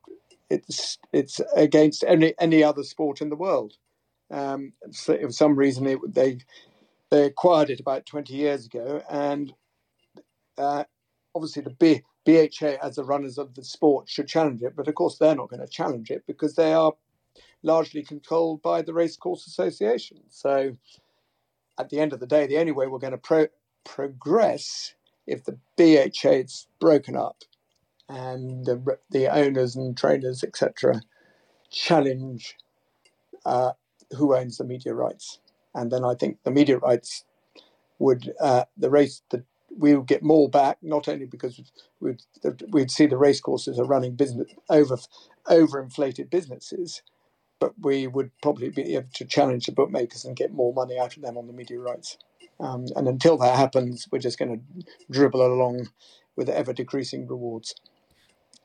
[0.50, 3.74] it's it's against any any other sport in the world.
[4.30, 6.40] Um, so for some reason, it, they
[7.10, 9.54] they acquired it about 20 years ago, and
[10.58, 10.84] uh,
[11.34, 14.76] obviously the B, BHA, as the runners of the sport, should challenge it.
[14.76, 16.94] But of course, they're not going to challenge it because they are
[17.64, 20.20] largely controlled by the Racecourse Association.
[20.30, 20.78] So,
[21.80, 23.48] at the end of the day, the only way we're going to pro-
[23.86, 24.96] progress
[25.28, 27.44] if the BHA is broken up
[28.10, 31.02] and the, the owners and trainers, etc.,
[31.72, 32.58] challenge
[33.46, 33.74] uh,
[34.18, 35.40] who owns the media rights
[35.78, 37.24] and then I think the media rights
[38.00, 39.44] would uh, the race that
[39.78, 41.62] we would get more back, not only because
[42.00, 42.22] we'd
[42.72, 44.98] we'd see the racecourses are running business over
[45.48, 47.02] overinflated businesses,
[47.60, 51.16] but we would probably be able to challenge the bookmakers and get more money out
[51.16, 52.18] of them on the media rights.
[52.60, 55.90] Um, and until that happens, we're just going to dribble along
[56.36, 57.76] with ever decreasing rewards.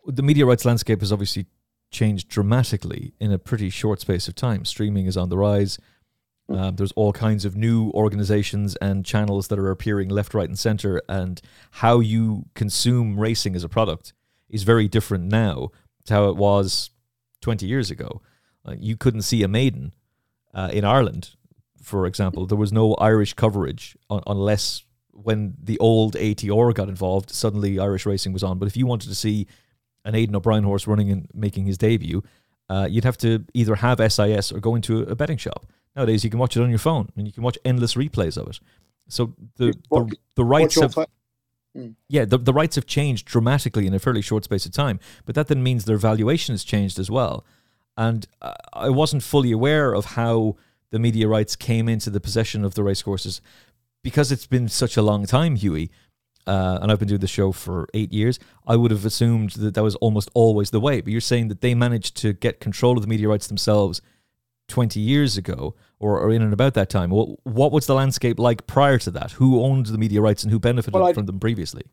[0.07, 1.47] The media rights landscape has obviously
[1.91, 4.65] changed dramatically in a pretty short space of time.
[4.65, 5.79] Streaming is on the rise.
[6.49, 10.59] Um, there's all kinds of new organizations and channels that are appearing left, right, and
[10.59, 11.01] center.
[11.09, 11.41] And
[11.71, 14.13] how you consume racing as a product
[14.49, 15.71] is very different now
[16.07, 16.91] to how it was
[17.41, 18.21] 20 years ago.
[18.67, 19.95] Uh, you couldn't see a maiden
[20.55, 21.31] uh, in Ireland,
[21.81, 22.47] for example.
[22.47, 28.07] There was no Irish coverage un- unless when the old ATR got involved, suddenly Irish
[28.07, 28.59] racing was on.
[28.59, 29.47] But if you wanted to see
[30.05, 32.23] an Aidan O'Brien horse running and making his debut,
[32.69, 35.67] uh, you'd have to either have SIS or go into a betting shop.
[35.95, 38.49] Nowadays, you can watch it on your phone and you can watch endless replays of
[38.49, 38.61] it.
[39.09, 40.95] So the the, the rights have
[41.77, 41.95] mm.
[42.09, 45.35] yeah the, the rights have changed dramatically in a fairly short space of time, but
[45.35, 47.45] that then means their valuation has changed as well.
[47.97, 48.27] And
[48.73, 50.57] I wasn't fully aware of how
[50.91, 53.43] the media rights came into the possession of the racecourses
[54.03, 55.91] because it's been such a long time, Hughie.
[56.47, 59.75] uh, and I've been doing the show for eight years, I would have assumed that
[59.75, 61.01] that was almost always the way.
[61.01, 64.01] But you're saying that they managed to get control of the media rights themselves
[64.69, 67.11] 20 years ago or, or in and about that time.
[67.11, 69.33] What, what was the landscape like prior to that?
[69.33, 71.85] Who owned the media rights and who benefited well, from them previously?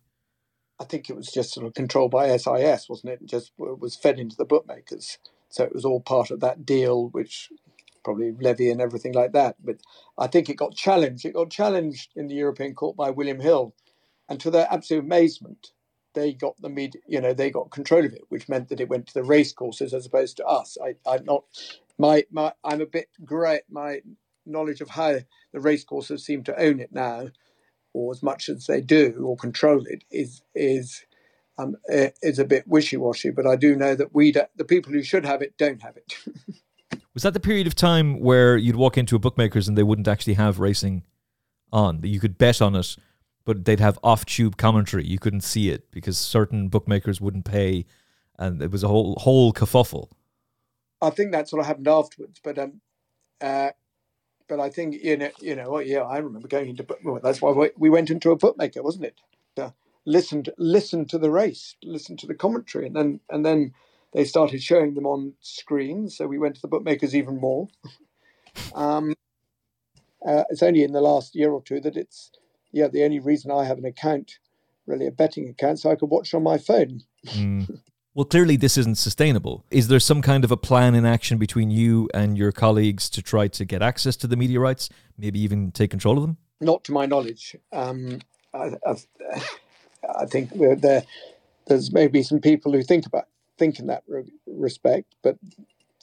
[0.79, 3.25] I think it was just sort of controlled by SIS, wasn't it?
[3.25, 5.17] Just was fed into the bookmakers.
[5.49, 7.49] So it was all part of that deal, which
[8.03, 9.55] probably levy and everything like that.
[9.63, 9.77] But
[10.17, 11.25] I think it got challenged.
[11.25, 13.75] It got challenged in the European Court by William Hill,
[14.27, 15.71] and to their absolute amazement,
[16.13, 17.01] they got the media.
[17.07, 19.51] You know, they got control of it, which meant that it went to the race
[19.53, 20.77] courses as opposed to us.
[20.83, 21.43] I, I'm not.
[21.99, 22.53] My my.
[22.63, 23.61] I'm a bit great.
[23.69, 24.01] My
[24.45, 25.19] knowledge of how
[25.53, 27.29] the racecourses seem to own it now,
[27.93, 31.05] or as much as they do or control it, is is
[31.59, 33.29] um, is a bit wishy washy.
[33.29, 36.17] But I do know that we, the people who should have it, don't have it.
[37.13, 40.07] Was that the period of time where you'd walk into a bookmaker's and they wouldn't
[40.07, 41.03] actually have racing
[41.71, 42.01] on?
[42.01, 42.95] That You could bet on it,
[43.45, 45.05] but they'd have off tube commentary.
[45.05, 47.85] You couldn't see it because certain bookmakers wouldn't pay,
[48.37, 50.09] and it was a whole whole kerfuffle.
[51.01, 52.81] I think that sort of happened afterwards, but um,
[53.41, 53.71] uh,
[54.47, 57.69] but I think you know, you know, yeah, I remember going into well, that's why
[57.77, 59.15] we went into a bookmaker, wasn't it?
[59.55, 59.73] To
[60.05, 63.73] listen, to, listen to the race, listen to the commentary, and then and then
[64.13, 66.09] they started showing them on screen.
[66.09, 67.67] So we went to the bookmakers even more.
[68.75, 69.13] um,
[70.25, 72.31] uh, it's only in the last year or two that it's,
[72.71, 74.39] yeah, the only reason I have an account,
[74.85, 77.01] really a betting account, so I could watch on my phone.
[77.27, 77.79] Mm.
[78.19, 79.63] Well, clearly this isn't sustainable.
[79.71, 83.21] Is there some kind of a plan in action between you and your colleagues to
[83.21, 86.35] try to get access to the media rights, maybe even take control of them?
[86.59, 87.55] Not to my knowledge.
[87.71, 88.19] Um,
[88.53, 88.71] I,
[90.19, 91.03] I, think there,
[91.67, 95.37] there's maybe some people who think about think in that re- respect, but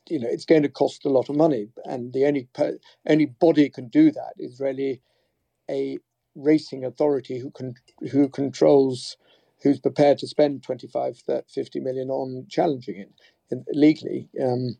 [0.08, 2.48] you know it's going to cost a lot of money, and the only
[3.06, 5.02] only body can do that is really
[5.68, 5.98] a
[6.34, 7.74] racing authority who can
[8.10, 9.18] who controls
[9.62, 13.12] who's prepared to spend 25 50 million on challenging it
[13.50, 14.76] in, legally um,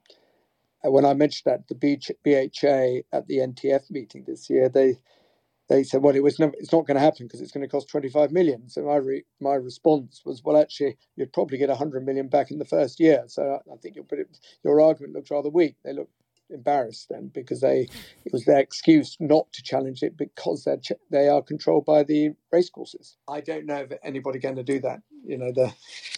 [0.85, 4.95] when i mentioned that the bha at the ntf meeting this year they
[5.69, 7.71] they said, well, it was never, it's not going to happen because it's going to
[7.71, 8.69] cost 25 million.
[8.69, 12.59] So my re, my response was, well, actually, you'd probably get 100 million back in
[12.59, 13.25] the first year.
[13.27, 15.77] So I, I think it, your argument looks rather weak.
[15.85, 16.11] They look
[16.51, 17.89] embarrassed then because they
[18.25, 20.81] it was their excuse not to challenge it because they're
[21.11, 23.17] they are controlled by the racecourses.
[23.29, 25.01] I don't know if anybody going to do that.
[25.25, 25.73] You know, the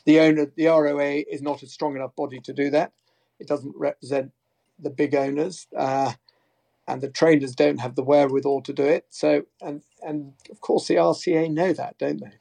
[0.04, 2.92] the owner, the ROA is not a strong enough body to do that.
[3.38, 4.32] It doesn't represent
[4.78, 5.66] the big owners.
[5.76, 6.12] Uh,
[6.86, 9.06] and the trainers don't have the wherewithal to do it.
[9.10, 12.38] So, and and of course the RCA know that, don't they?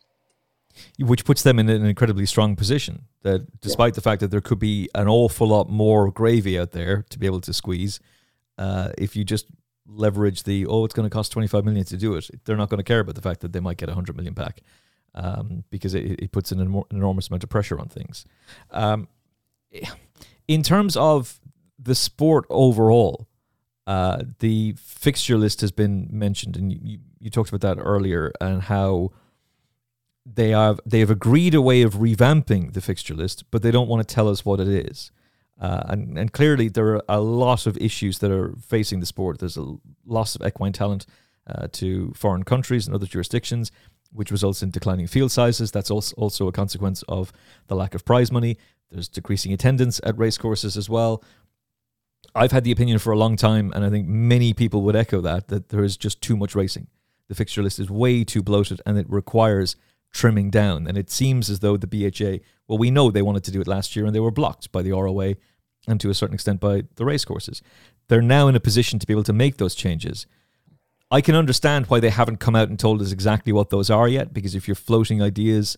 [0.99, 3.05] Which puts them in an incredibly strong position.
[3.23, 3.95] That despite yeah.
[3.95, 7.25] the fact that there could be an awful lot more gravy out there to be
[7.25, 7.99] able to squeeze,
[8.57, 9.47] uh, if you just
[9.87, 12.69] leverage the oh, it's going to cost twenty five million to do it, they're not
[12.69, 14.61] going to care about the fact that they might get hundred million back,
[15.15, 18.25] um, because it, it, puts an, an, enormous amount of pressure on things.
[18.71, 19.07] Um,
[20.47, 21.39] in terms of
[21.79, 23.27] the sport overall,
[23.85, 28.63] uh, the fixture list has been mentioned, and you, you talked about that earlier, and
[28.63, 29.11] how
[30.35, 33.87] they have they have agreed a way of revamping the fixture list, but they don't
[33.87, 35.11] want to tell us what it is.
[35.59, 39.39] Uh, and and clearly there are a lot of issues that are facing the sport.
[39.39, 39.75] There's a
[40.05, 41.05] loss of equine talent
[41.47, 43.71] uh, to foreign countries and other jurisdictions,
[44.11, 45.71] which results in declining field sizes.
[45.71, 47.31] That's also also a consequence of
[47.67, 48.57] the lack of prize money.
[48.91, 51.23] There's decreasing attendance at racecourses as well.
[52.35, 55.21] I've had the opinion for a long time, and I think many people would echo
[55.21, 56.87] that, that there is just too much racing.
[57.29, 59.75] The fixture list is way too bloated and it requires
[60.17, 60.87] trimming down.
[60.87, 63.67] And it seems as though the BHA, well, we know they wanted to do it
[63.67, 65.35] last year and they were blocked by the ROA
[65.87, 67.61] and to a certain extent by the racecourses.
[68.07, 70.25] They're now in a position to be able to make those changes.
[71.11, 74.07] I can understand why they haven't come out and told us exactly what those are
[74.07, 75.77] yet, because if you're floating ideas,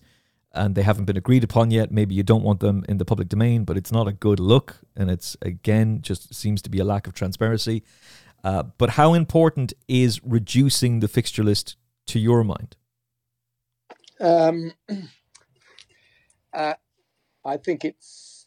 [0.52, 1.92] and they haven't been agreed upon yet.
[1.92, 4.80] Maybe you don't want them in the public domain, but it's not a good look.
[4.96, 7.84] And it's, again, just seems to be a lack of transparency.
[8.42, 11.76] Uh, but how important is reducing the fixture list
[12.06, 12.76] to your mind?
[14.20, 14.72] Um,
[16.54, 16.74] uh,
[17.44, 18.46] I think it's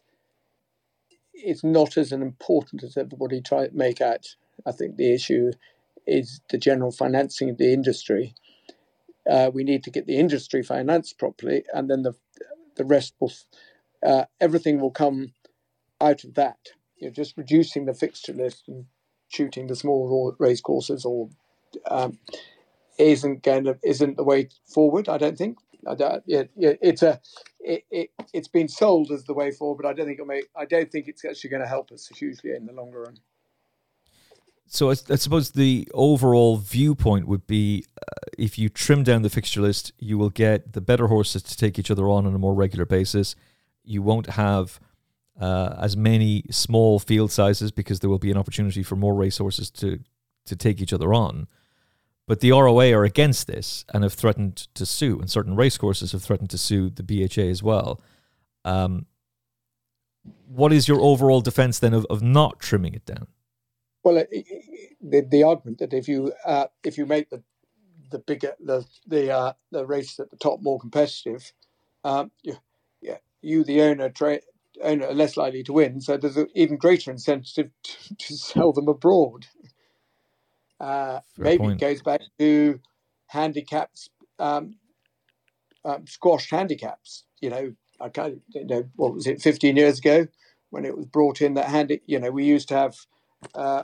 [1.34, 4.36] it's not as important as everybody try to make out.
[4.66, 5.52] I think the issue
[6.06, 8.36] is the general financing of the industry
[9.30, 12.14] uh, we need to get the industry financed properly, and then the
[12.76, 13.32] the rest will
[14.06, 15.34] uh, everything will come
[16.02, 16.58] out of that.
[16.98, 18.86] You're just reducing the fixture list and
[19.30, 21.30] shooting the small race courses, or
[21.90, 22.20] um,
[22.98, 25.10] isn't going to isn't the way forward.
[25.10, 25.58] I don't think.
[25.86, 27.20] I don't, it, it's a
[27.60, 30.44] it, it it's been sold as the way forward, but I don't think it may.
[30.56, 33.18] I don't think it's actually going to help us hugely in the longer run.
[34.68, 39.30] So I, I suppose the overall viewpoint would be uh, if you trim down the
[39.30, 42.40] fixture list, you will get the better horses to take each other on on a
[42.40, 43.36] more regular basis.
[43.84, 44.80] You won't have
[45.40, 49.70] uh, as many small field sizes because there will be an opportunity for more racehorses
[49.72, 50.00] to
[50.46, 51.48] to take each other on.
[52.28, 56.24] But the ROA are against this and have threatened to sue, and certain racecourses have
[56.24, 58.00] threatened to sue the BHA as well.
[58.64, 59.08] Um,
[60.48, 63.28] what is your overall defence then of, of not trimming it down?
[64.04, 64.26] Well,
[65.02, 67.44] the the argument that if you uh, if you make the
[68.12, 71.52] the bigger the the uh, the race at the top more competitive,
[72.04, 72.56] um, you,
[73.02, 74.42] yeah, you the owner tra-
[74.82, 76.02] owner are less likely to win.
[76.02, 79.48] So there's an even greater incentive to, to sell them abroad.
[80.84, 81.82] Uh, maybe point.
[81.82, 82.78] it goes back to
[83.28, 84.76] handicaps, um,
[85.86, 87.24] um, squashed handicaps.
[87.40, 90.28] You know, I kind of, know, what was it, 15 years ago
[90.72, 92.98] when it was brought in that handy, you know, we used to have
[93.56, 93.84] uh,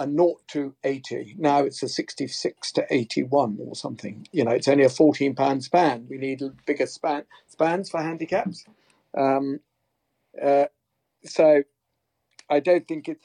[0.00, 1.36] a 0 to 80.
[1.38, 4.26] Now it's a 66 to 81 or something.
[4.32, 6.06] You know, it's only a 14 pound span.
[6.10, 8.64] We need bigger span, spans for handicaps.
[9.16, 9.60] Um,
[10.42, 10.66] uh,
[11.24, 11.62] so
[12.50, 13.18] I don't think it,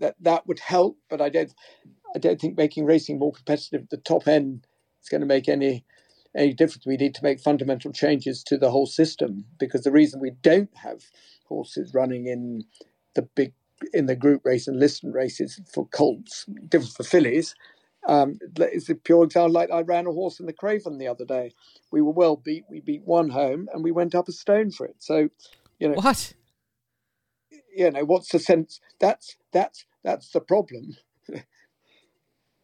[0.00, 1.52] that that would help, but I don't
[2.14, 4.66] I don't think making racing more competitive at the top end
[5.02, 5.84] is going to make any
[6.36, 6.86] any difference.
[6.86, 10.74] We need to make fundamental changes to the whole system because the reason we don't
[10.76, 11.02] have
[11.46, 12.64] horses running in
[13.14, 13.52] the big
[13.92, 17.54] in the group race and listed races for colts, different for fillies.
[18.06, 19.52] Um, it's a pure example.
[19.52, 21.52] Like I ran a horse in the Craven the other day.
[21.90, 22.64] We were well beat.
[22.70, 24.96] We beat one home, and we went up a stone for it.
[24.98, 25.28] So,
[25.78, 26.34] you know what?
[27.74, 28.80] You know what's the sense?
[29.00, 30.96] That's that's that's the problem.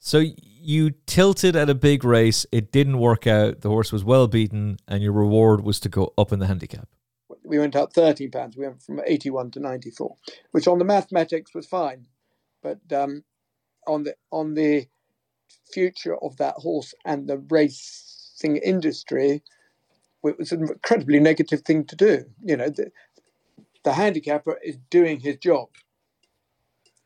[0.05, 2.45] so you tilted at a big race.
[2.53, 3.63] It didn't work out.
[3.63, 6.89] The horse was well beaten, and your reward was to go up in the handicap
[7.53, 8.57] we went up 13 pounds.
[8.57, 10.17] We went from 81 to 94,
[10.53, 12.07] which on the mathematics was fine,
[12.63, 13.25] but um,
[13.87, 14.87] on the on the
[15.71, 19.43] future of that horse and the racing industry,
[20.25, 22.25] it was an incredibly negative thing to do.
[22.43, 22.91] You know, the,
[23.85, 25.69] the handicapper is doing his job.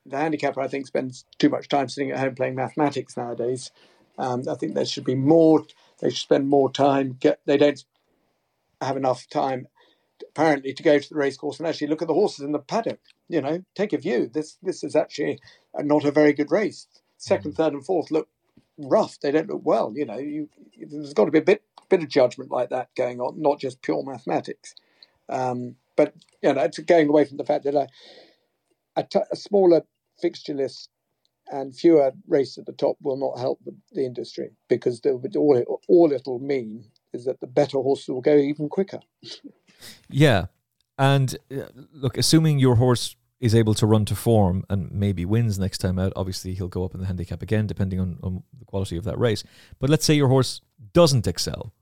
[0.08, 3.70] The handicapper, I think, spends too much time sitting at home playing mathematics nowadays.
[4.18, 5.64] Um, I think there should be more.
[6.00, 7.16] They should spend more time.
[7.20, 7.84] Get they don't
[8.80, 9.68] have enough time
[10.22, 13.00] apparently to go to the racecourse and actually look at the horses in the paddock.
[13.28, 14.30] You know, take a view.
[14.32, 15.40] This this is actually
[15.78, 16.86] not a very good race.
[17.18, 17.56] Second, mm.
[17.56, 18.28] third, and fourth look
[18.78, 19.18] rough.
[19.20, 19.92] They don't look well.
[19.94, 20.48] You know, you,
[20.78, 23.82] there's got to be a bit bit of judgment like that going on, not just
[23.82, 24.74] pure mathematics.
[25.28, 27.88] Um, but you know, it's going away from the fact that a,
[28.96, 29.82] a, t- a smaller
[30.20, 30.88] fixture list
[31.50, 35.00] and fewer races at the top will not help the, the industry because
[35.36, 39.00] all, it, all it'll mean is that the better horses will go even quicker.
[40.08, 40.46] Yeah.
[40.98, 45.58] And uh, look, assuming your horse is able to run to form and maybe wins
[45.58, 48.64] next time out, obviously he'll go up in the handicap again, depending on, on the
[48.64, 49.44] quality of that race.
[49.78, 50.62] But let's say your horse
[50.92, 51.74] doesn't excel.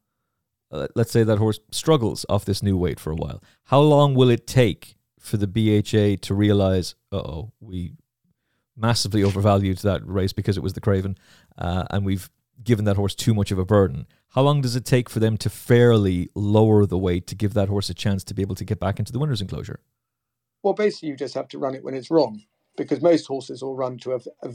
[0.71, 3.41] Uh, let's say that horse struggles off this new weight for a while.
[3.65, 7.93] How long will it take for the BHA to realize, oh, we
[8.77, 11.17] massively overvalued that race because it was the Craven,
[11.59, 12.31] uh, and we've
[12.63, 14.07] given that horse too much of a burden?
[14.29, 17.69] How long does it take for them to fairly lower the weight to give that
[17.69, 19.81] horse a chance to be able to get back into the winner's enclosure?
[20.63, 22.43] Well, basically, you just have to run it when it's wrong
[22.77, 24.51] because most horses will run to a, a,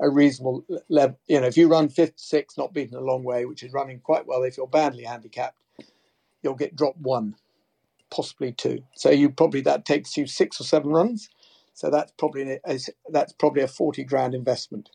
[0.00, 1.18] a, reasonable level.
[1.26, 4.00] You know, if you run fifth, sixth, not beaten a long way, which is running
[4.00, 5.58] quite well, if you're badly handicapped,
[6.42, 7.34] you'll get dropped one,
[8.10, 8.82] possibly two.
[8.94, 11.28] So you probably that takes you six or seven runs.
[11.74, 12.78] So that's probably a,
[13.10, 14.90] that's probably a forty grand investment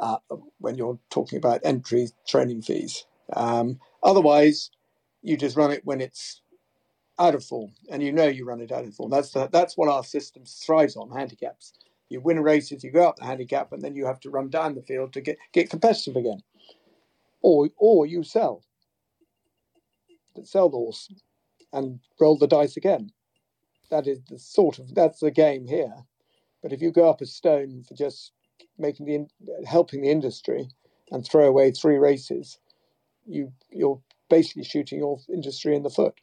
[0.00, 0.18] uh,
[0.58, 3.06] when you're talking about entry training fees.
[3.34, 4.70] Um, otherwise,
[5.22, 6.42] you just run it when it's
[7.18, 9.10] out of form, and you know you run it out of form.
[9.10, 11.74] That's the, that's what our system thrives on: handicaps.
[12.10, 14.74] You win races, you go up the handicap, and then you have to run down
[14.74, 16.42] the field to get get competitive again,
[17.42, 18.64] or or you sell,
[20.44, 21.10] sell the horse,
[21.72, 23.12] and roll the dice again.
[23.94, 25.94] That is the sort of that's the game here.
[26.64, 28.32] But if you go up a stone for just
[28.76, 29.28] making the
[29.64, 30.68] helping the industry
[31.12, 32.58] and throw away three races,
[33.24, 36.14] you you're basically shooting your industry in the foot.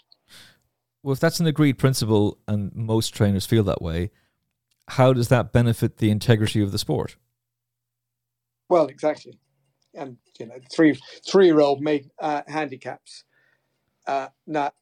[1.02, 4.12] Well, if that's an agreed principle and most trainers feel that way,
[4.90, 7.16] how does that benefit the integrity of the sport?
[8.68, 9.40] Well, exactly,
[9.94, 13.24] and you know, three three year old made uh, handicaps
[14.08, 14.76] uh, not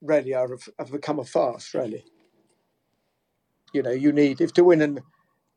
[0.00, 1.74] really have, have become a farce.
[1.74, 2.04] Really,
[3.72, 5.00] you know, you need if to win and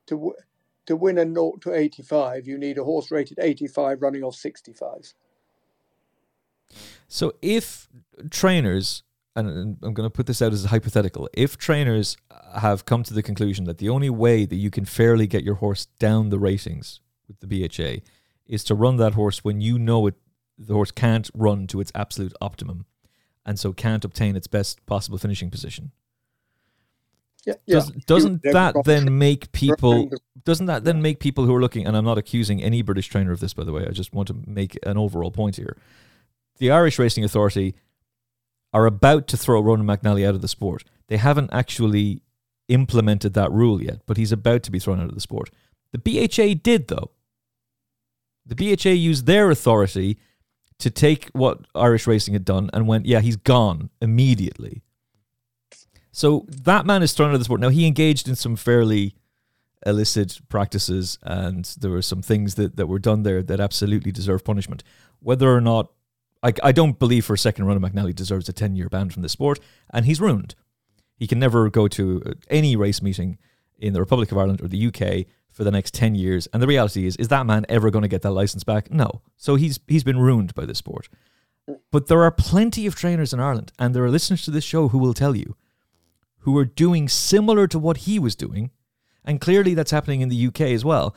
[0.07, 0.33] to
[0.85, 5.13] to win a 0 to 85, you need a horse rated 85 running off 65.
[7.07, 7.87] So if
[8.29, 9.03] trainers,
[9.35, 12.17] and I'm going to put this out as a hypothetical, if trainers
[12.55, 15.55] have come to the conclusion that the only way that you can fairly get your
[15.55, 18.03] horse down the ratings with the BHA
[18.45, 20.15] is to run that horse when you know it
[20.57, 22.85] the horse can't run to its absolute optimum
[23.45, 25.91] and so can't obtain its best possible finishing position.
[27.45, 27.75] Yeah, yeah.
[27.75, 30.09] Does, doesn't that then make people
[30.45, 33.33] doesn't that then make people who are looking and I'm not accusing any British trainer
[33.33, 35.75] of this by the way I just want to make an overall point here.
[36.59, 37.75] The Irish Racing Authority
[38.73, 40.85] are about to throw Ronan McNally out of the sport.
[41.07, 42.21] They haven't actually
[42.69, 45.49] implemented that rule yet but he's about to be thrown out of the sport.
[45.91, 47.11] The BHA did though.
[48.45, 50.17] The BHA used their authority
[50.83, 54.83] to take what Irish Racing had done and went yeah he's gone immediately
[56.13, 57.59] so that man is thrown out of the sport.
[57.59, 59.15] Now he engaged in some fairly
[59.85, 64.45] illicit practices, and there were some things that, that were done there that absolutely deserve
[64.45, 64.83] punishment.
[65.19, 65.91] Whether or not
[66.43, 69.23] I, I don't believe for a second Ronan McNally deserves a ten year ban from
[69.23, 69.59] the sport,
[69.91, 70.53] and he's ruined.
[71.17, 73.39] He can never go to uh, any race meeting
[73.79, 76.47] in the Republic of Ireland or the UK for the next 10 years.
[76.51, 78.91] And the reality is, is that man ever going to get that license back?
[78.91, 79.21] No.
[79.37, 81.07] So he's he's been ruined by this sport.
[81.91, 84.89] But there are plenty of trainers in Ireland, and there are listeners to this show
[84.89, 85.55] who will tell you
[86.39, 88.71] who are doing similar to what he was doing.
[89.23, 91.15] And clearly that's happening in the UK as well.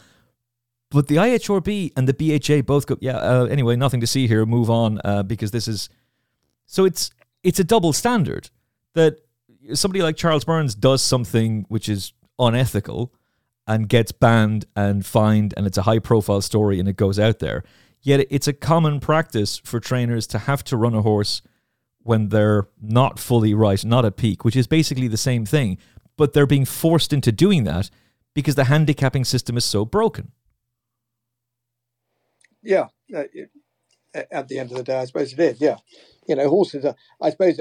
[0.90, 4.46] But the IHRB and the BHA both go, yeah, uh, anyway, nothing to see here,
[4.46, 5.88] move on, uh, because this is.
[6.66, 7.10] So it's
[7.42, 8.50] it's a double standard
[8.94, 9.18] that
[9.74, 13.12] somebody like Charles Byrnes does something which is unethical
[13.66, 17.40] and gets banned and fined, and it's a high profile story and it goes out
[17.40, 17.64] there.
[18.02, 21.42] Yet it's a common practice for trainers to have to run a horse
[22.02, 25.76] when they're not fully right, not at peak, which is basically the same thing,
[26.16, 27.90] but they're being forced into doing that
[28.32, 30.30] because the handicapping system is so broken.
[32.62, 33.24] Yeah, uh,
[34.30, 35.60] at the end of the day, I suppose it is.
[35.60, 35.76] Yeah,
[36.28, 36.94] you know, horses are.
[37.20, 37.60] I suppose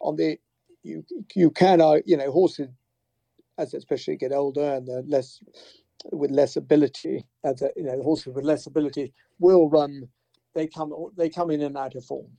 [0.00, 0.38] on the
[0.82, 1.04] you
[1.34, 2.68] you can uh, you know horses
[3.58, 5.40] as especially get older and less
[6.12, 10.08] with less ability as you know horses with less ability will run.
[10.54, 12.30] They come they come in and out of form.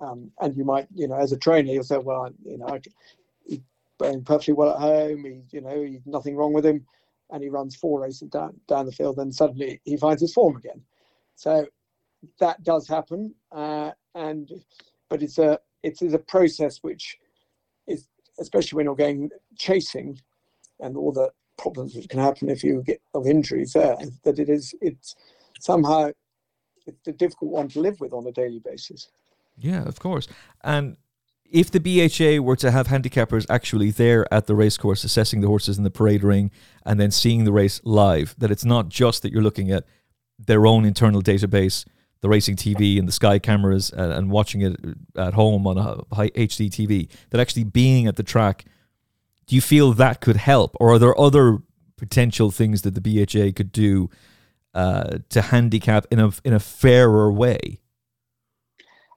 [0.00, 2.80] Um, and you might, you know, as a trainer, you'll say, well, you know, I,
[3.44, 3.60] he's
[3.98, 5.24] playing perfectly well at home.
[5.24, 6.84] He's, you know, he's nothing wrong with him,
[7.30, 10.56] and he runs four races down down the field, and suddenly he finds his form
[10.56, 10.82] again.
[11.34, 11.66] So
[12.40, 14.50] that does happen, uh, and
[15.08, 17.18] but it's a it is a process which
[17.86, 18.08] is
[18.40, 20.20] especially when you're going chasing,
[20.80, 23.96] and all the problems which can happen if you get of injuries there.
[24.24, 25.14] That it is it's
[25.60, 26.10] somehow
[26.86, 29.08] it's a difficult one to live with on a daily basis.
[29.56, 30.28] Yeah, of course.
[30.62, 30.96] And
[31.50, 35.78] if the BHA were to have handicappers actually there at the racecourse assessing the horses
[35.78, 36.50] in the parade ring
[36.84, 39.84] and then seeing the race live, that it's not just that you're looking at
[40.38, 41.84] their own internal database,
[42.20, 44.76] the racing TV and the Sky cameras, uh, and watching it
[45.16, 48.64] at home on a high HD TV, that actually being at the track,
[49.48, 50.76] do you feel that could help?
[50.78, 51.58] Or are there other
[51.96, 54.08] potential things that the BHA could do
[54.74, 57.80] uh, to handicap in a, in a fairer way?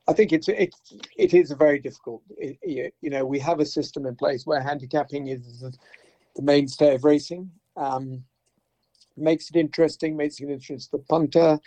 [0.08, 2.24] I think it's it's it is very difficult.
[2.38, 5.64] It, you know, we have a system in place where handicapping is
[6.36, 7.52] the mainstay of racing.
[7.78, 8.24] Um,
[9.16, 11.60] makes it interesting, makes it interesting to the punter.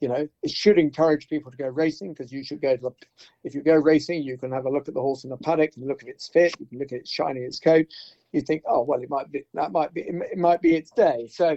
[0.00, 2.76] You know, it should encourage people to go racing because you should go.
[2.82, 2.98] Look,
[3.42, 5.70] if you go racing, you can have a look at the horse in the paddock
[5.76, 6.54] and look at its fit.
[6.58, 7.86] You can look at its shiny its coat.
[8.32, 11.28] You think, oh well, it might be that might be it might be its day.
[11.30, 11.56] So,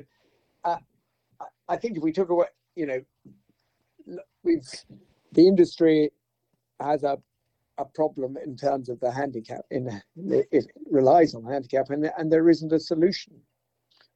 [0.63, 0.77] uh,
[1.67, 4.67] I think if we took away, you know, we've
[5.33, 6.11] the industry
[6.79, 7.17] has a
[7.79, 9.61] a problem in terms of the handicap.
[9.71, 13.33] In it relies on handicap, and and there isn't a solution,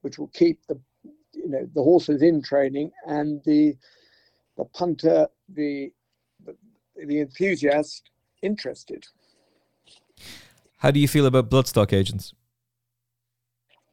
[0.02, 0.80] which will keep the
[1.34, 3.76] you know the horses in training and the
[4.58, 5.92] the punter the
[6.46, 6.56] the,
[7.06, 8.10] the enthusiast
[8.42, 9.06] interested.
[10.78, 12.34] How do you feel about bloodstock agents?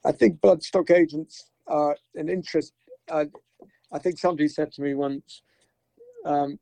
[0.05, 2.73] I think bloodstock agents are an interest.
[3.09, 3.27] Uh,
[3.93, 5.43] I think somebody said to me once,
[6.25, 6.59] um,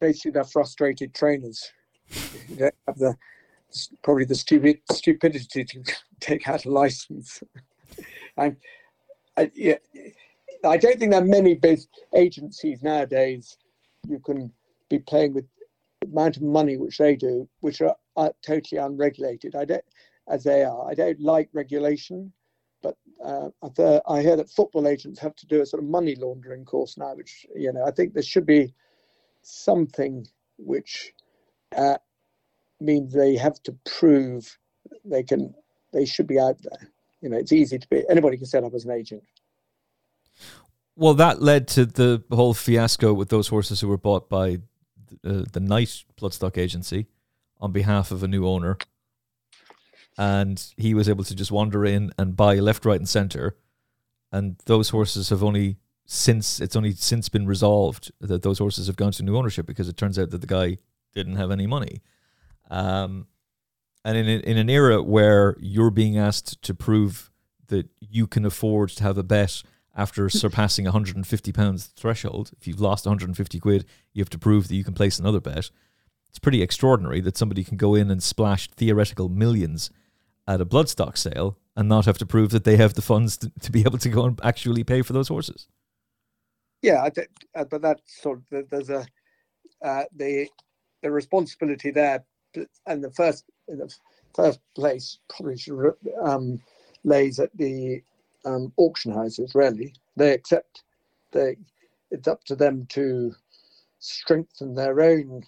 [0.00, 1.72] basically they're frustrated trainers.
[2.50, 3.16] they have the
[4.02, 5.82] probably the stupid stupidity to
[6.20, 7.42] take out a license.
[8.36, 8.56] and
[9.36, 9.76] I, yeah,
[10.68, 11.80] I don't think there are many big
[12.14, 13.56] agencies nowadays
[14.08, 14.52] you can
[14.88, 15.46] be playing with
[16.00, 19.56] the amount of money which they do, which are, are totally unregulated.
[19.56, 19.84] I don't,
[20.28, 20.88] as they are.
[20.88, 22.32] I don't like regulation,
[22.82, 26.16] but uh, I, I hear that football agents have to do a sort of money
[26.16, 28.72] laundering course now, which you know I think there should be
[29.42, 30.26] something
[30.58, 31.12] which
[31.76, 31.98] uh,
[32.80, 34.58] means they have to prove
[35.04, 35.54] they can
[35.92, 36.90] they should be out there.
[37.22, 39.22] You know, it's easy to be anybody can set up as an agent.
[40.98, 44.60] Well, that led to the whole fiasco with those horses who were bought by
[45.22, 47.06] uh, the Knight Bloodstock Agency
[47.60, 48.78] on behalf of a new owner,
[50.16, 53.56] and he was able to just wander in and buy left, right, and center,
[54.32, 55.76] and those horses have only
[56.06, 59.88] since it's only since been resolved that those horses have gone to new ownership because
[59.88, 60.78] it turns out that the guy
[61.14, 62.00] didn't have any money.
[62.70, 63.26] Um,
[64.02, 67.30] and in in an era where you're being asked to prove
[67.66, 69.62] that you can afford to have a bet
[69.96, 74.76] after surpassing 150 pounds threshold, if you've lost 150 quid, you have to prove that
[74.76, 75.70] you can place another bet.
[76.28, 79.90] It's pretty extraordinary that somebody can go in and splash theoretical millions
[80.46, 83.50] at a bloodstock sale and not have to prove that they have the funds to,
[83.60, 85.66] to be able to go and actually pay for those horses.
[86.82, 87.08] Yeah,
[87.54, 89.06] uh, but that's sort of there's a
[89.82, 90.48] uh, the
[91.02, 92.24] the responsibility there,
[92.86, 93.92] and the first in the
[94.34, 96.60] first place probably should, um,
[97.04, 98.02] lays at the
[98.46, 99.54] um, auction houses.
[99.54, 100.84] Really, they accept
[101.32, 101.56] they
[102.10, 103.32] it's up to them to
[103.98, 105.42] strengthen their own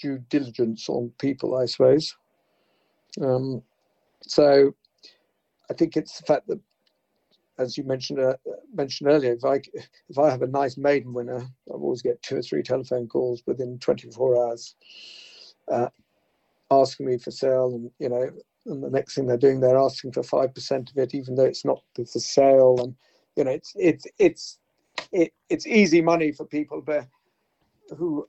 [0.00, 2.16] due diligence on people, I suppose.
[3.20, 3.62] Um,
[4.22, 4.74] so
[5.70, 6.60] I think it's the fact that,
[7.58, 8.36] as you mentioned uh,
[8.74, 9.60] mentioned earlier, if I
[10.08, 13.42] if I have a nice maiden winner, I always get two or three telephone calls
[13.46, 14.74] within 24 hours,
[15.70, 15.88] uh,
[16.70, 18.30] asking me for sale, and you know,
[18.66, 21.44] and the next thing they're doing, they're asking for five percent of it, even though
[21.44, 22.94] it's not for sale, and
[23.36, 24.58] you know, it's it's it's
[25.10, 27.06] it, it's easy money for people, but
[27.96, 28.26] who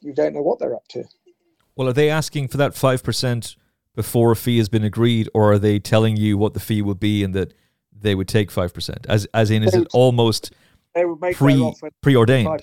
[0.00, 1.04] you don't know what they're up to.
[1.76, 3.56] Well, are they asking for that five percent
[3.94, 7.00] before a fee has been agreed, or are they telling you what the fee would
[7.00, 7.54] be and that
[7.92, 9.06] they would take five percent?
[9.08, 10.52] As as in, is it almost
[10.94, 12.46] they would make pre preordained?
[12.48, 12.58] By,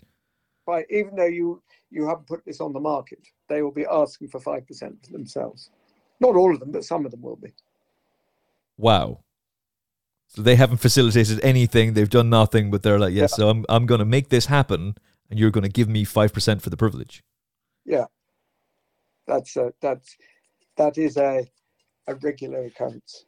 [0.65, 4.29] by, even though you you haven't put this on the market, they will be asking
[4.29, 5.71] for five percent for themselves.
[6.19, 7.53] Not all of them, but some of them will be.
[8.77, 9.19] Wow.
[10.27, 11.93] So they haven't facilitated anything.
[11.93, 13.35] They've done nothing, but they're like, yes, yeah.
[13.37, 14.95] so I'm I'm going to make this happen,
[15.29, 17.23] and you're going to give me five percent for the privilege.
[17.85, 18.05] Yeah,
[19.25, 20.15] that's uh, that's
[20.77, 21.45] that is a,
[22.07, 23.25] a regular occurrence.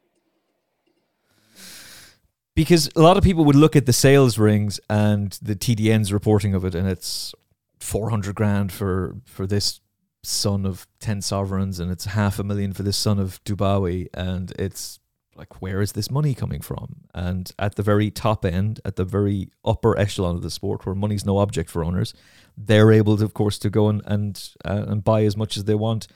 [2.56, 6.54] Because a lot of people would look at the sales rings and the TDN's reporting
[6.54, 7.34] of it, and it's
[7.80, 9.81] 400 grand for, for this
[10.24, 14.52] son of 10 sovereigns, and it's half a million for the son of Dubawi, and
[14.60, 15.00] it's
[15.36, 17.08] like, where is this money coming from?
[17.14, 20.94] And at the very top end, at the very upper echelon of the sport, where
[20.94, 22.14] money's no object for owners,
[22.58, 25.66] they're able, to, of course, to go and and, uh, and buy as much as
[25.66, 26.08] they want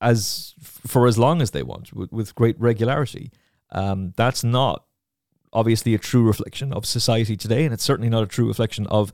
[0.00, 3.30] as for as long as they want with, with great regularity.
[3.70, 4.84] Um, that's not
[5.52, 9.12] obviously a true reflection of society today, and it's certainly not a true reflection of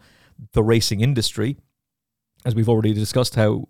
[0.53, 1.57] the racing industry,
[2.45, 3.67] as we've already discussed how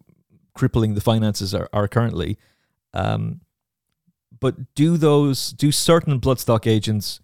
[0.56, 2.38] crippling the finances are, are currently.
[2.92, 3.40] Um,
[4.38, 7.20] but do those do certain bloodstock agents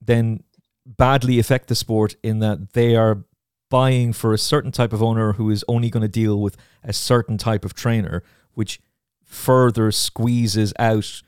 [0.00, 0.42] then
[0.84, 3.24] badly affect the sport in that they are
[3.68, 6.92] buying for a certain type of owner who is only going to deal with a
[6.92, 8.22] certain type of trainer,
[8.54, 8.80] which
[9.24, 11.22] further squeezes out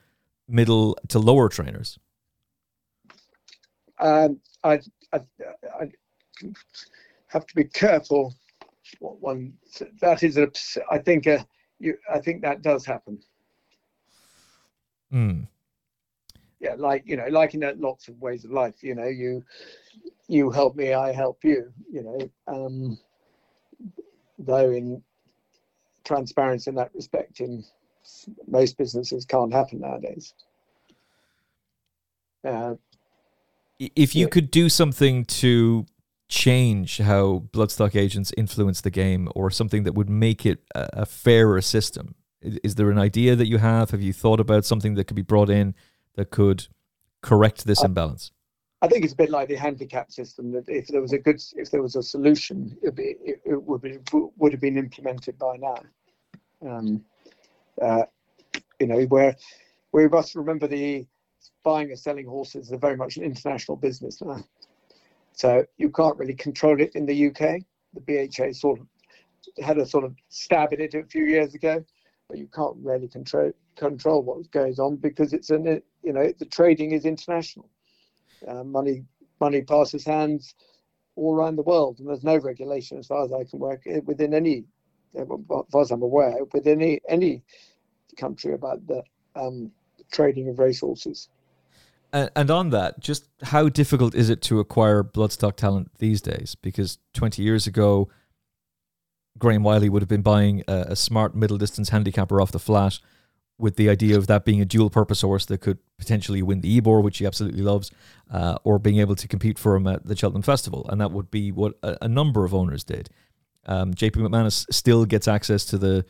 [0.48, 1.98] middle to lower trainers?
[3.98, 4.80] Um, I,
[5.12, 5.20] I,
[5.78, 5.90] I,
[7.26, 8.34] have to be careful.
[8.98, 9.54] What one
[10.00, 10.50] that is, a,
[10.90, 11.42] I think, a, uh,
[11.78, 13.20] you, I think that does happen.
[15.12, 15.46] Mm.
[16.60, 18.82] Yeah, like you know, like in lots of ways of life.
[18.82, 19.42] You know, you
[20.28, 21.72] you help me, I help you.
[21.90, 22.98] You know, um,
[24.38, 25.02] though in
[26.04, 27.64] transparency in that respect, in
[28.46, 30.34] most businesses can't happen nowadays.
[32.44, 32.74] Uh,
[33.78, 34.28] if you yeah.
[34.28, 35.86] could do something to
[36.30, 41.06] change how bloodstock agents influence the game or something that would make it a, a
[41.06, 43.90] fairer system, is there an idea that you have?
[43.90, 45.74] Have you thought about something that could be brought in
[46.14, 46.68] that could
[47.20, 48.32] correct this imbalance?
[48.80, 50.52] I think it's a bit like the handicap system.
[50.52, 53.62] That if there was a good, if there was a solution, it, be, it, it
[53.62, 55.82] would be, would have been implemented by now.
[56.66, 57.04] Um,
[57.82, 58.04] uh,
[58.78, 59.36] you know, where
[59.92, 61.06] we must remember the
[61.62, 64.42] buying and selling horses is very much an international business now.
[65.32, 67.60] So you can't really control it in the UK.
[67.94, 68.86] The BHA sort of
[69.64, 71.84] had a sort of stab at it a few years ago,
[72.28, 76.44] but you can't really control control what goes on because it's an you know the
[76.44, 77.68] trading is international.
[78.46, 79.04] Uh, money
[79.40, 80.54] money passes hands
[81.16, 84.34] all around the world, and there's no regulation as far as I can work within
[84.34, 84.64] any,
[85.14, 85.26] as
[85.70, 87.42] far as I'm aware, within any any
[88.16, 89.02] country about the
[89.34, 89.70] um,
[90.12, 91.28] trading of racehorses.
[92.12, 96.54] And, and on that, just how difficult is it to acquire bloodstock talent these days?
[96.54, 98.08] Because 20 years ago,
[99.38, 102.98] Graham Wylie would have been buying a, a, smart middle distance handicapper off the flat
[103.58, 106.78] with the idea of that being a dual purpose horse that could potentially win the
[106.78, 107.90] Ebor, which he absolutely loves,
[108.30, 110.86] uh, or being able to compete for him at the Cheltenham Festival.
[110.88, 113.10] And that would be what a, a number of owners did.
[113.66, 116.04] Um, JP McManus still gets access to the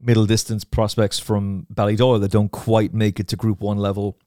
[0.00, 4.18] middle distance prospects from Ballydoyle that don't quite make it to Group 1 level.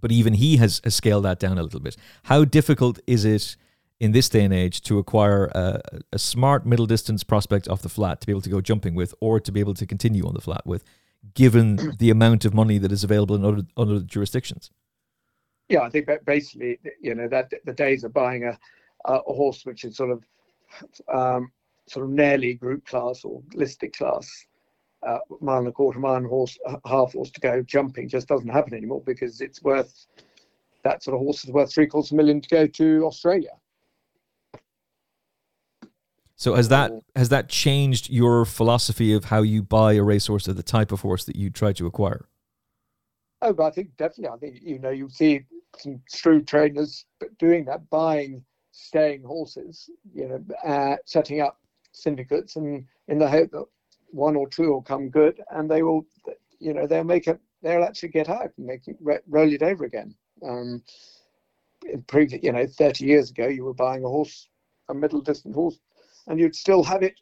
[0.00, 1.96] But even he has, has scaled that down a little bit.
[2.24, 3.56] How difficult is it
[3.98, 5.80] in this day and age to acquire a,
[6.12, 9.14] a smart middle distance prospect off the flat to be able to go jumping with,
[9.20, 10.84] or to be able to continue on the flat with,
[11.34, 14.70] given the amount of money that is available in other other jurisdictions.
[15.68, 18.58] Yeah, I think basically, you know, that the days of buying a
[19.04, 20.24] a horse which is sort of
[21.12, 21.50] um,
[21.88, 24.28] sort of nearly group class or listed class,
[25.02, 28.28] uh, mile and a quarter, mile and a horse, half horse to go jumping just
[28.28, 30.06] doesn't happen anymore because it's worth
[30.82, 33.50] that sort of horse is worth three quarters of a million to go to Australia.
[36.36, 40.54] So has that has that changed your philosophy of how you buy a racehorse or
[40.54, 42.26] the type of horse that you try to acquire?
[43.42, 44.34] Oh, but I think definitely.
[44.34, 45.44] I think you know you see
[45.76, 47.04] some shrewd trainers
[47.38, 48.42] doing that, buying
[48.72, 51.60] staying horses, you know, uh, setting up
[51.92, 53.66] syndicates, and in the hope that
[54.12, 56.06] one or two will come good, and they will,
[56.58, 57.40] you know, they'll make it.
[57.62, 60.14] They'll actually get out and make it roll it over again.
[60.42, 60.82] Um,
[61.86, 64.48] in previous, you know, 30 years ago, you were buying a horse,
[64.88, 65.78] a middle distance horse,
[66.26, 67.14] and you'd still have it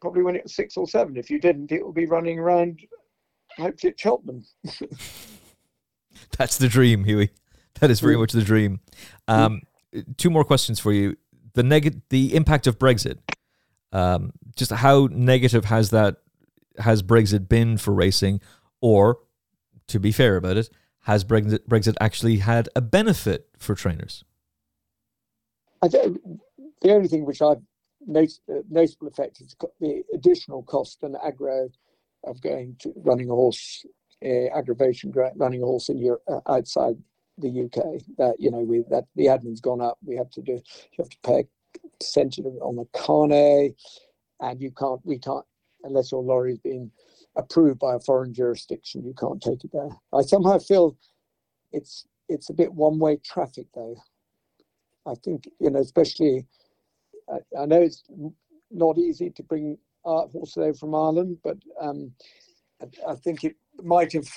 [0.00, 1.16] probably when it was six or seven.
[1.16, 2.80] If you didn't, it would be running around,
[3.56, 4.44] hopefully at Cheltenham.
[6.38, 7.30] That's the dream, Hughie.
[7.80, 8.80] That is very much the dream.
[9.28, 9.62] Um,
[10.16, 11.16] two more questions for you.
[11.54, 13.18] The neg- the impact of Brexit.
[13.92, 16.16] Um, just how negative has that
[16.78, 18.40] has Brexit been for racing,
[18.80, 19.18] or
[19.88, 20.70] to be fair about it,
[21.00, 24.24] has Brexit, Brexit actually had a benefit for trainers?
[25.82, 27.62] I the only thing which I've
[28.06, 31.68] noticed, uh, noticeable effect is the additional cost and aggro
[32.24, 33.84] of going to running a horse,
[34.24, 36.96] uh, aggravation running a horse in Europe, uh, outside
[37.38, 38.00] the UK.
[38.18, 39.98] That you know, we that the admin's gone up.
[40.04, 40.52] We have to do.
[40.52, 41.46] You have to pay
[42.02, 43.74] percentage on the carnet,
[44.40, 45.00] and you can't.
[45.04, 45.44] We can't
[45.84, 46.90] unless your lorry's been
[47.36, 49.88] approved by a foreign jurisdiction, you can't take it there.
[50.12, 50.96] I somehow feel
[51.72, 53.96] it's it's a bit one way traffic though.
[55.06, 56.46] I think you know, especially
[57.28, 58.04] I, I know it's
[58.70, 62.12] not easy to bring art horses over from Ireland, but um,
[62.80, 64.28] I, I, think it might have.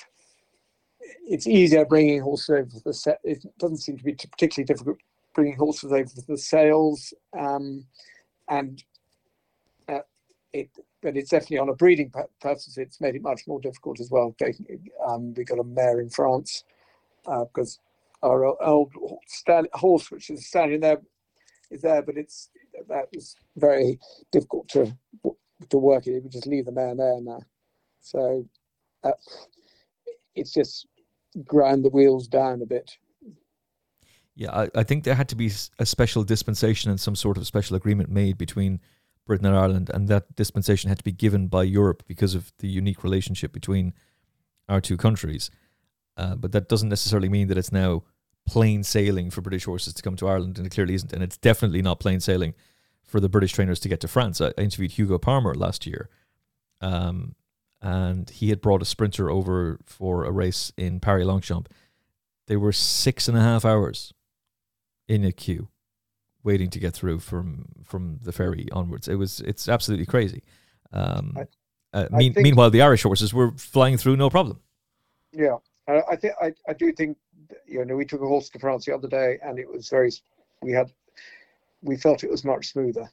[1.27, 3.19] It's easier bringing horses over the set.
[3.23, 4.97] It doesn't seem to be particularly difficult
[5.35, 7.85] bringing horses over the sales, um,
[8.49, 8.83] and
[9.89, 9.99] uh,
[10.53, 10.69] it
[11.03, 12.11] but it's definitely on a breeding
[12.41, 12.77] purpose.
[12.77, 14.35] It's made it much more difficult as well.
[15.05, 16.63] Um, we got a mare in France
[17.27, 17.77] uh, because
[18.23, 18.91] our old
[19.73, 20.99] horse, which is standing there,
[21.69, 22.49] is there, but it's
[22.87, 23.99] that was very
[24.31, 24.95] difficult to
[25.69, 26.23] to work it.
[26.23, 27.41] We just leave the mare there now,
[28.01, 28.47] so
[29.03, 29.11] uh,
[30.33, 30.87] it's just
[31.43, 32.97] grind the wheels down a bit.
[34.35, 37.47] Yeah, I, I think there had to be a special dispensation and some sort of
[37.47, 38.81] special agreement made between
[39.25, 42.67] Britain and Ireland, and that dispensation had to be given by Europe because of the
[42.67, 43.93] unique relationship between
[44.67, 45.49] our two countries.
[46.17, 48.03] Uh, but that doesn't necessarily mean that it's now
[48.45, 51.13] plain sailing for British horses to come to Ireland, and it clearly isn't.
[51.13, 52.53] And it's definitely not plain sailing
[53.03, 54.41] for the British trainers to get to France.
[54.41, 56.09] I, I interviewed Hugo Palmer last year,
[56.81, 57.35] um,
[57.81, 61.69] and he had brought a sprinter over for a race in Paris Longchamp.
[62.47, 64.13] They were six and a half hours
[65.07, 65.69] in a queue
[66.43, 69.07] waiting to get through from from the ferry onwards.
[69.07, 70.43] It was it's absolutely crazy.
[70.93, 71.37] Um,
[71.93, 74.59] I, uh, mean, meanwhile, the Irish horses were flying through no problem.
[75.33, 77.17] Yeah, I think I, I do think
[77.65, 80.11] you know we took a horse to France the other day, and it was very
[80.61, 80.91] we had
[81.81, 83.09] we felt it was much smoother.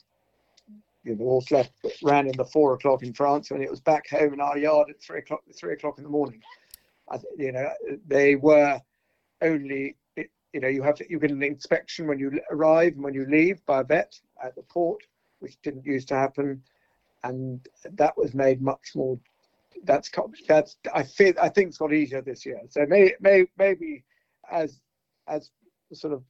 [1.05, 1.73] You know, the horse left
[2.03, 4.91] ran in the four o'clock in France, and it was back home in our yard
[4.91, 6.41] at three o'clock three o'clock in the morning.
[7.11, 7.69] I, you know,
[8.07, 8.81] they were
[9.43, 9.97] only
[10.53, 13.65] you know, you have you get an inspection when you arrive and when you leave
[13.67, 15.03] by a vet at the port,
[15.41, 16.63] which didn't used to happen,
[17.25, 19.19] and that was made much more.
[19.85, 20.11] That's
[20.47, 22.61] that's I feel I think it's got easier this year.
[22.69, 24.05] So may, may, maybe
[24.51, 24.81] as
[25.27, 25.51] as
[25.93, 26.23] sort of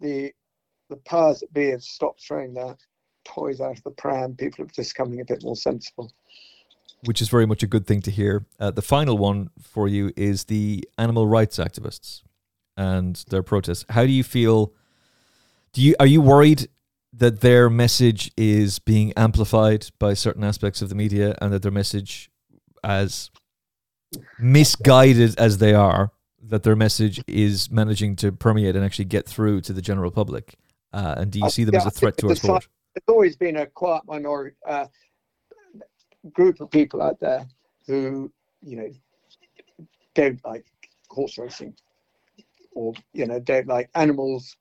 [0.00, 0.32] the
[0.88, 2.76] the powers that be have stopped throwing their
[3.24, 6.10] toys out of the pram, people are just becoming a bit more sensible.
[7.04, 8.46] Which is very much a good thing to hear.
[8.58, 12.22] Uh, the final one for you is the animal rights activists
[12.78, 13.84] and their protests.
[13.90, 14.72] How do you feel?
[15.74, 16.68] Do you are you worried
[17.12, 21.72] that their message is being amplified by certain aspects of the media, and that their
[21.72, 22.30] message,
[22.82, 23.30] as
[24.38, 29.60] misguided as they are, that their message is managing to permeate and actually get through
[29.62, 30.54] to the general public?
[30.92, 32.68] Uh, and do you see them yeah, as a threat to our sport?
[32.94, 34.86] There's always been a quiet minority uh,
[36.32, 37.46] group of people out there
[37.86, 40.64] who, you know, don't like
[41.10, 41.74] horse racing
[42.72, 44.56] or you know don't like animals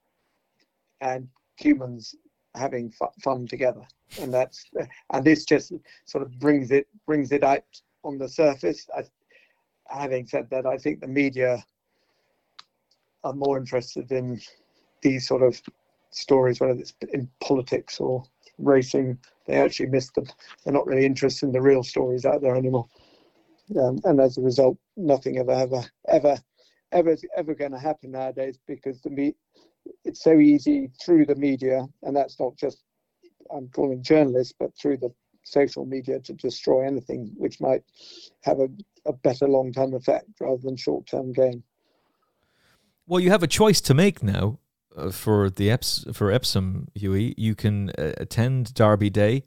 [1.01, 1.27] and
[1.57, 2.15] humans
[2.55, 2.91] having
[3.21, 3.85] fun together
[4.19, 4.65] and that's
[5.13, 5.71] and this just
[6.05, 7.63] sort of brings it brings it out
[8.03, 9.03] on the surface I,
[9.87, 11.63] having said that i think the media
[13.23, 14.39] are more interested in
[15.01, 15.61] these sort of
[16.11, 18.23] stories, whether it's in politics or
[18.57, 20.25] racing, they actually miss them.
[20.63, 22.87] They're not really interested in the real stories out there anymore.
[23.79, 26.37] Um, and as a result, nothing ever, ever, ever,
[26.91, 29.35] ever, ever going to happen nowadays because the me-
[30.03, 32.83] it's so easy through the media, and that's not just
[33.53, 35.11] I'm calling journalists, but through the
[35.43, 37.83] social media to destroy anything which might
[38.43, 38.67] have a,
[39.05, 41.63] a better long term effect rather than short term gain.
[43.05, 44.59] Well, you have a choice to make now
[44.95, 47.33] uh, for the Eps- for Epsom, Hughie.
[47.37, 49.43] You can uh, attend Derby Day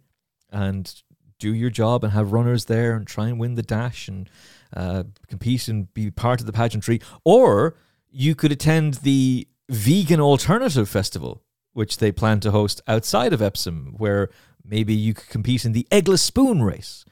[0.50, 1.02] and
[1.38, 4.28] do your job and have runners there and try and win the dash and
[4.74, 7.76] uh, compete and be part of the pageantry, or
[8.10, 11.42] you could attend the Vegan Alternative Festival,
[11.72, 14.30] which they plan to host outside of Epsom, where
[14.64, 17.04] maybe you could compete in the eggless spoon race.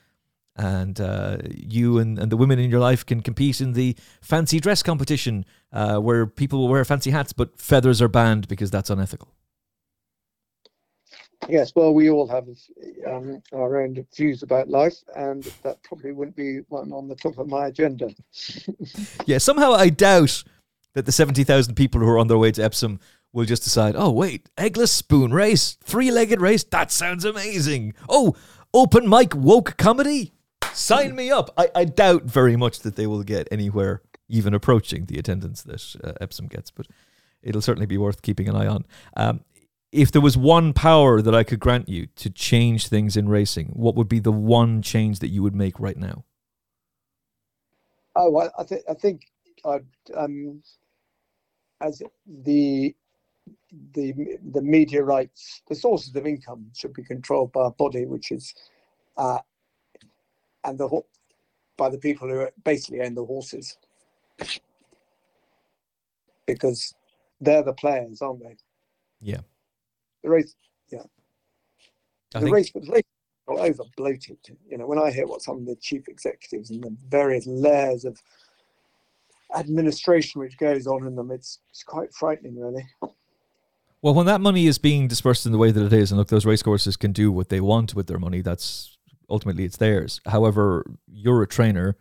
[0.56, 4.59] And uh, you and, and the women in your life can compete in the fancy
[4.59, 8.90] dress competition uh, where people will wear fancy hats, but feathers are banned because that's
[8.90, 9.32] unethical.
[11.49, 12.49] Yes, well, we all have
[13.07, 17.39] um, our own views about life, and that probably wouldn't be one on the top
[17.39, 18.11] of my agenda.
[19.26, 20.43] yeah, somehow I doubt
[20.95, 22.99] that the 70,000 people who are on their way to Epsom
[23.32, 27.95] will just decide, oh, wait, eggless spoon race, three legged race, that sounds amazing.
[28.09, 28.34] Oh,
[28.74, 30.32] open mic woke comedy?
[30.72, 31.51] Sign me up.
[31.57, 35.97] I, I doubt very much that they will get anywhere even approaching the attendance that
[36.05, 36.86] uh, Epsom gets, but
[37.43, 38.84] it'll certainly be worth keeping an eye on.
[39.16, 39.41] Um,
[39.93, 43.68] if there was one power that I could grant you to change things in racing,
[43.74, 46.24] what would be the one change that you would make right now?
[48.14, 49.22] Oh, I, I think I think
[49.64, 50.62] I'd, um,
[51.80, 52.95] as the
[53.95, 58.32] the the media rights, the sources of income should be controlled by a body which
[58.32, 58.55] is,
[59.16, 59.39] uh,
[60.64, 61.03] and the
[61.76, 63.78] by the people who basically own the horses,
[66.47, 66.95] because
[67.41, 68.57] they're the players, aren't they?
[69.20, 69.41] Yeah.
[70.29, 70.55] The race,
[70.93, 70.99] yeah.
[72.35, 72.55] I the think...
[72.55, 73.03] race, the race
[73.47, 74.37] all over bloated.
[74.68, 78.05] You know, when I hear what some of the chief executives and the various layers
[78.05, 78.20] of
[79.57, 82.87] administration which goes on in them, it's it's quite frightening, really.
[84.03, 86.29] Well, when that money is being dispersed in the way that it is, and look,
[86.29, 88.43] those racecourses can do what they want with their money.
[88.43, 88.99] That's
[89.31, 90.20] ultimately it's theirs.
[90.26, 91.97] However, you're a trainer.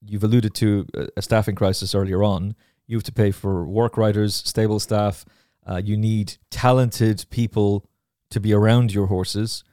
[0.00, 2.54] You've alluded to a staffing crisis earlier on.
[2.86, 5.26] You have to pay for work riders, stable staff.
[5.66, 7.86] Uh, you need talented people
[8.30, 9.64] to be around your horses.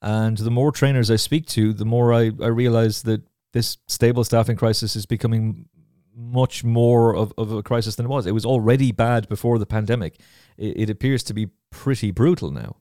[0.00, 4.24] And the more trainers I speak to, the more I, I realize that this stable
[4.24, 5.68] staffing crisis is becoming
[6.14, 8.26] much more of, of a crisis than it was.
[8.26, 10.20] It was already bad before the pandemic.
[10.56, 12.76] It, it appears to be pretty brutal now.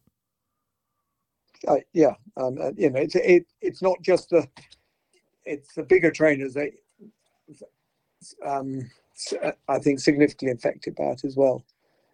[1.67, 4.47] Uh, yeah, um, uh, you know, it's it, it's not just the
[5.43, 6.71] it's the bigger trainers that
[8.45, 8.89] um,
[9.43, 11.63] uh, I think significantly affected by it as well.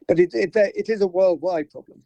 [0.08, 2.04] But it it, it is a worldwide problem.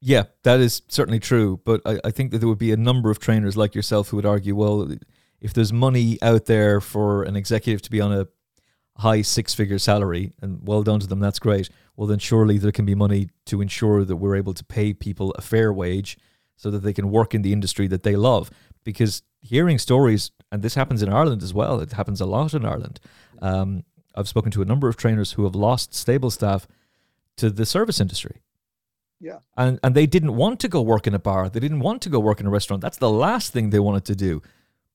[0.00, 1.60] Yeah, that is certainly true.
[1.64, 4.16] But I, I think that there would be a number of trainers like yourself who
[4.16, 4.88] would argue, well,
[5.40, 8.26] if there's money out there for an executive to be on a
[8.98, 11.68] high six figure salary, and well done to them, that's great.
[11.96, 15.32] Well, then surely there can be money to ensure that we're able to pay people
[15.32, 16.18] a fair wage
[16.56, 18.50] so that they can work in the industry that they love.
[18.84, 22.64] Because hearing stories, and this happens in Ireland as well, it happens a lot in
[22.64, 23.00] Ireland.
[23.42, 26.66] Um, I've spoken to a number of trainers who have lost stable staff
[27.36, 28.42] to the service industry.
[29.20, 29.38] Yeah.
[29.56, 31.48] And and they didn't want to go work in a bar.
[31.48, 32.82] They didn't want to go work in a restaurant.
[32.82, 34.42] That's the last thing they wanted to do.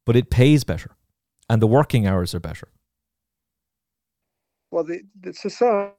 [0.06, 0.92] But it pays better.
[1.50, 2.70] And the working hours are better
[4.72, 5.94] well, the, the society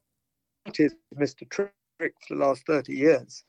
[0.79, 3.45] has missed a trick for the last 30 years.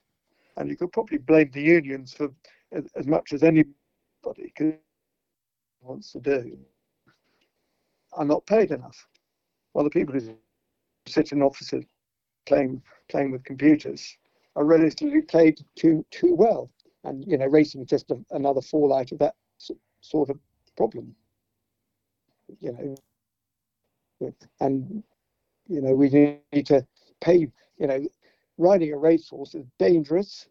[0.58, 2.30] And you could probably blame the unions for
[2.72, 3.74] as, as much as anybody
[5.82, 6.58] wants to do
[8.14, 9.08] are not paid enough.
[9.72, 10.38] While the people who
[11.08, 11.86] sit in offices
[12.46, 14.18] playing playing with computers
[14.56, 16.70] are relatively paid too too well.
[17.04, 19.36] And you know, racing is just a, another fallout of that
[20.02, 20.40] sort of
[20.78, 21.16] problem.
[22.60, 22.96] You
[24.22, 25.04] know, and
[25.68, 26.86] you know, we need to
[27.22, 27.48] pay,
[27.78, 28.06] you know,
[28.58, 30.48] riding a racehorse is dangerous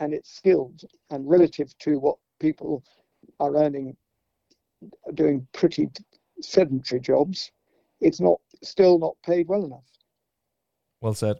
[0.00, 2.84] and it's skilled and relative to what people
[3.40, 3.96] are earning
[5.14, 5.88] doing pretty
[6.40, 7.50] sedentary jobs,
[8.00, 9.93] it's not still not paid well enough.
[11.04, 11.36] Well said.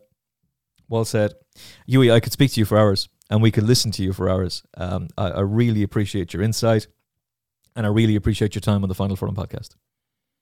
[0.90, 1.32] Well said.
[1.86, 4.28] Hughie, I could speak to you for hours and we could listen to you for
[4.28, 4.62] hours.
[4.76, 6.86] Um, I, I, really appreciate your insight
[7.74, 9.70] and I really appreciate your time on the Final Furlong podcast.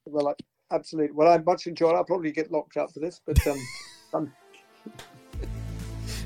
[0.07, 0.35] Well, I,
[0.74, 1.12] absolutely.
[1.12, 1.94] Well, I'm much enjoyed.
[1.94, 3.39] I'll probably get locked up for this, but
[4.12, 4.32] um,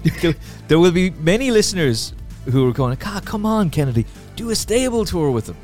[0.69, 2.15] there, will be many listeners
[2.47, 4.07] who are going, "God, come on, Kennedy,
[4.37, 5.59] do a stable tour with them."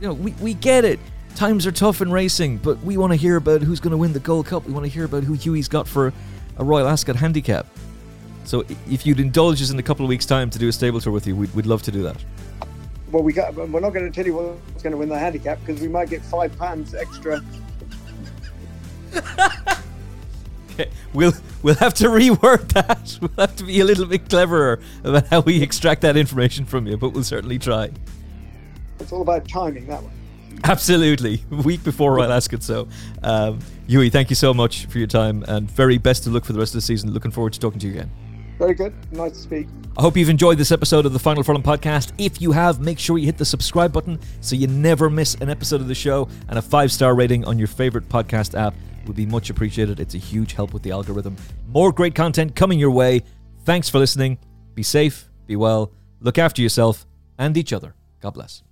[0.00, 0.98] You know, we, we get it.
[1.36, 4.12] Times are tough in racing, but we want to hear about who's going to win
[4.12, 4.66] the Gold Cup.
[4.66, 6.12] We want to hear about who Hughie's got for
[6.58, 7.66] a Royal Ascot handicap.
[8.44, 11.00] So if you'd indulge us in a couple of weeks' time to do a stable
[11.00, 12.16] tour with you, we'd, we'd love to do that.
[13.10, 15.60] Well, we got, we're not going to tell you what's going to win the handicap
[15.60, 17.42] because we might get five pounds extra.
[20.70, 23.18] okay, we'll we'll have to reword that.
[23.20, 26.86] We'll have to be a little bit cleverer about how we extract that information from
[26.86, 27.90] you, but we'll certainly try.
[28.98, 30.12] It's all about timing that one.
[30.64, 32.62] Absolutely, week before Royal Ascot.
[32.62, 32.86] So,
[33.22, 33.58] um,
[33.88, 36.58] Hughie, thank you so much for your time, and very best of luck for the
[36.60, 37.12] rest of the season.
[37.12, 38.10] Looking forward to talking to you again.
[38.58, 38.94] Very good.
[39.12, 39.66] Nice to speak.
[39.98, 42.12] I hope you've enjoyed this episode of the Final Furlong podcast.
[42.16, 45.50] If you have, make sure you hit the subscribe button so you never miss an
[45.50, 48.74] episode of the show, and a five star rating on your favorite podcast app
[49.06, 49.98] would be much appreciated.
[49.98, 51.36] It's a huge help with the algorithm.
[51.68, 53.22] More great content coming your way.
[53.64, 54.38] Thanks for listening.
[54.74, 57.04] Be safe, be well, look after yourself
[57.36, 57.94] and each other.
[58.20, 58.62] God bless.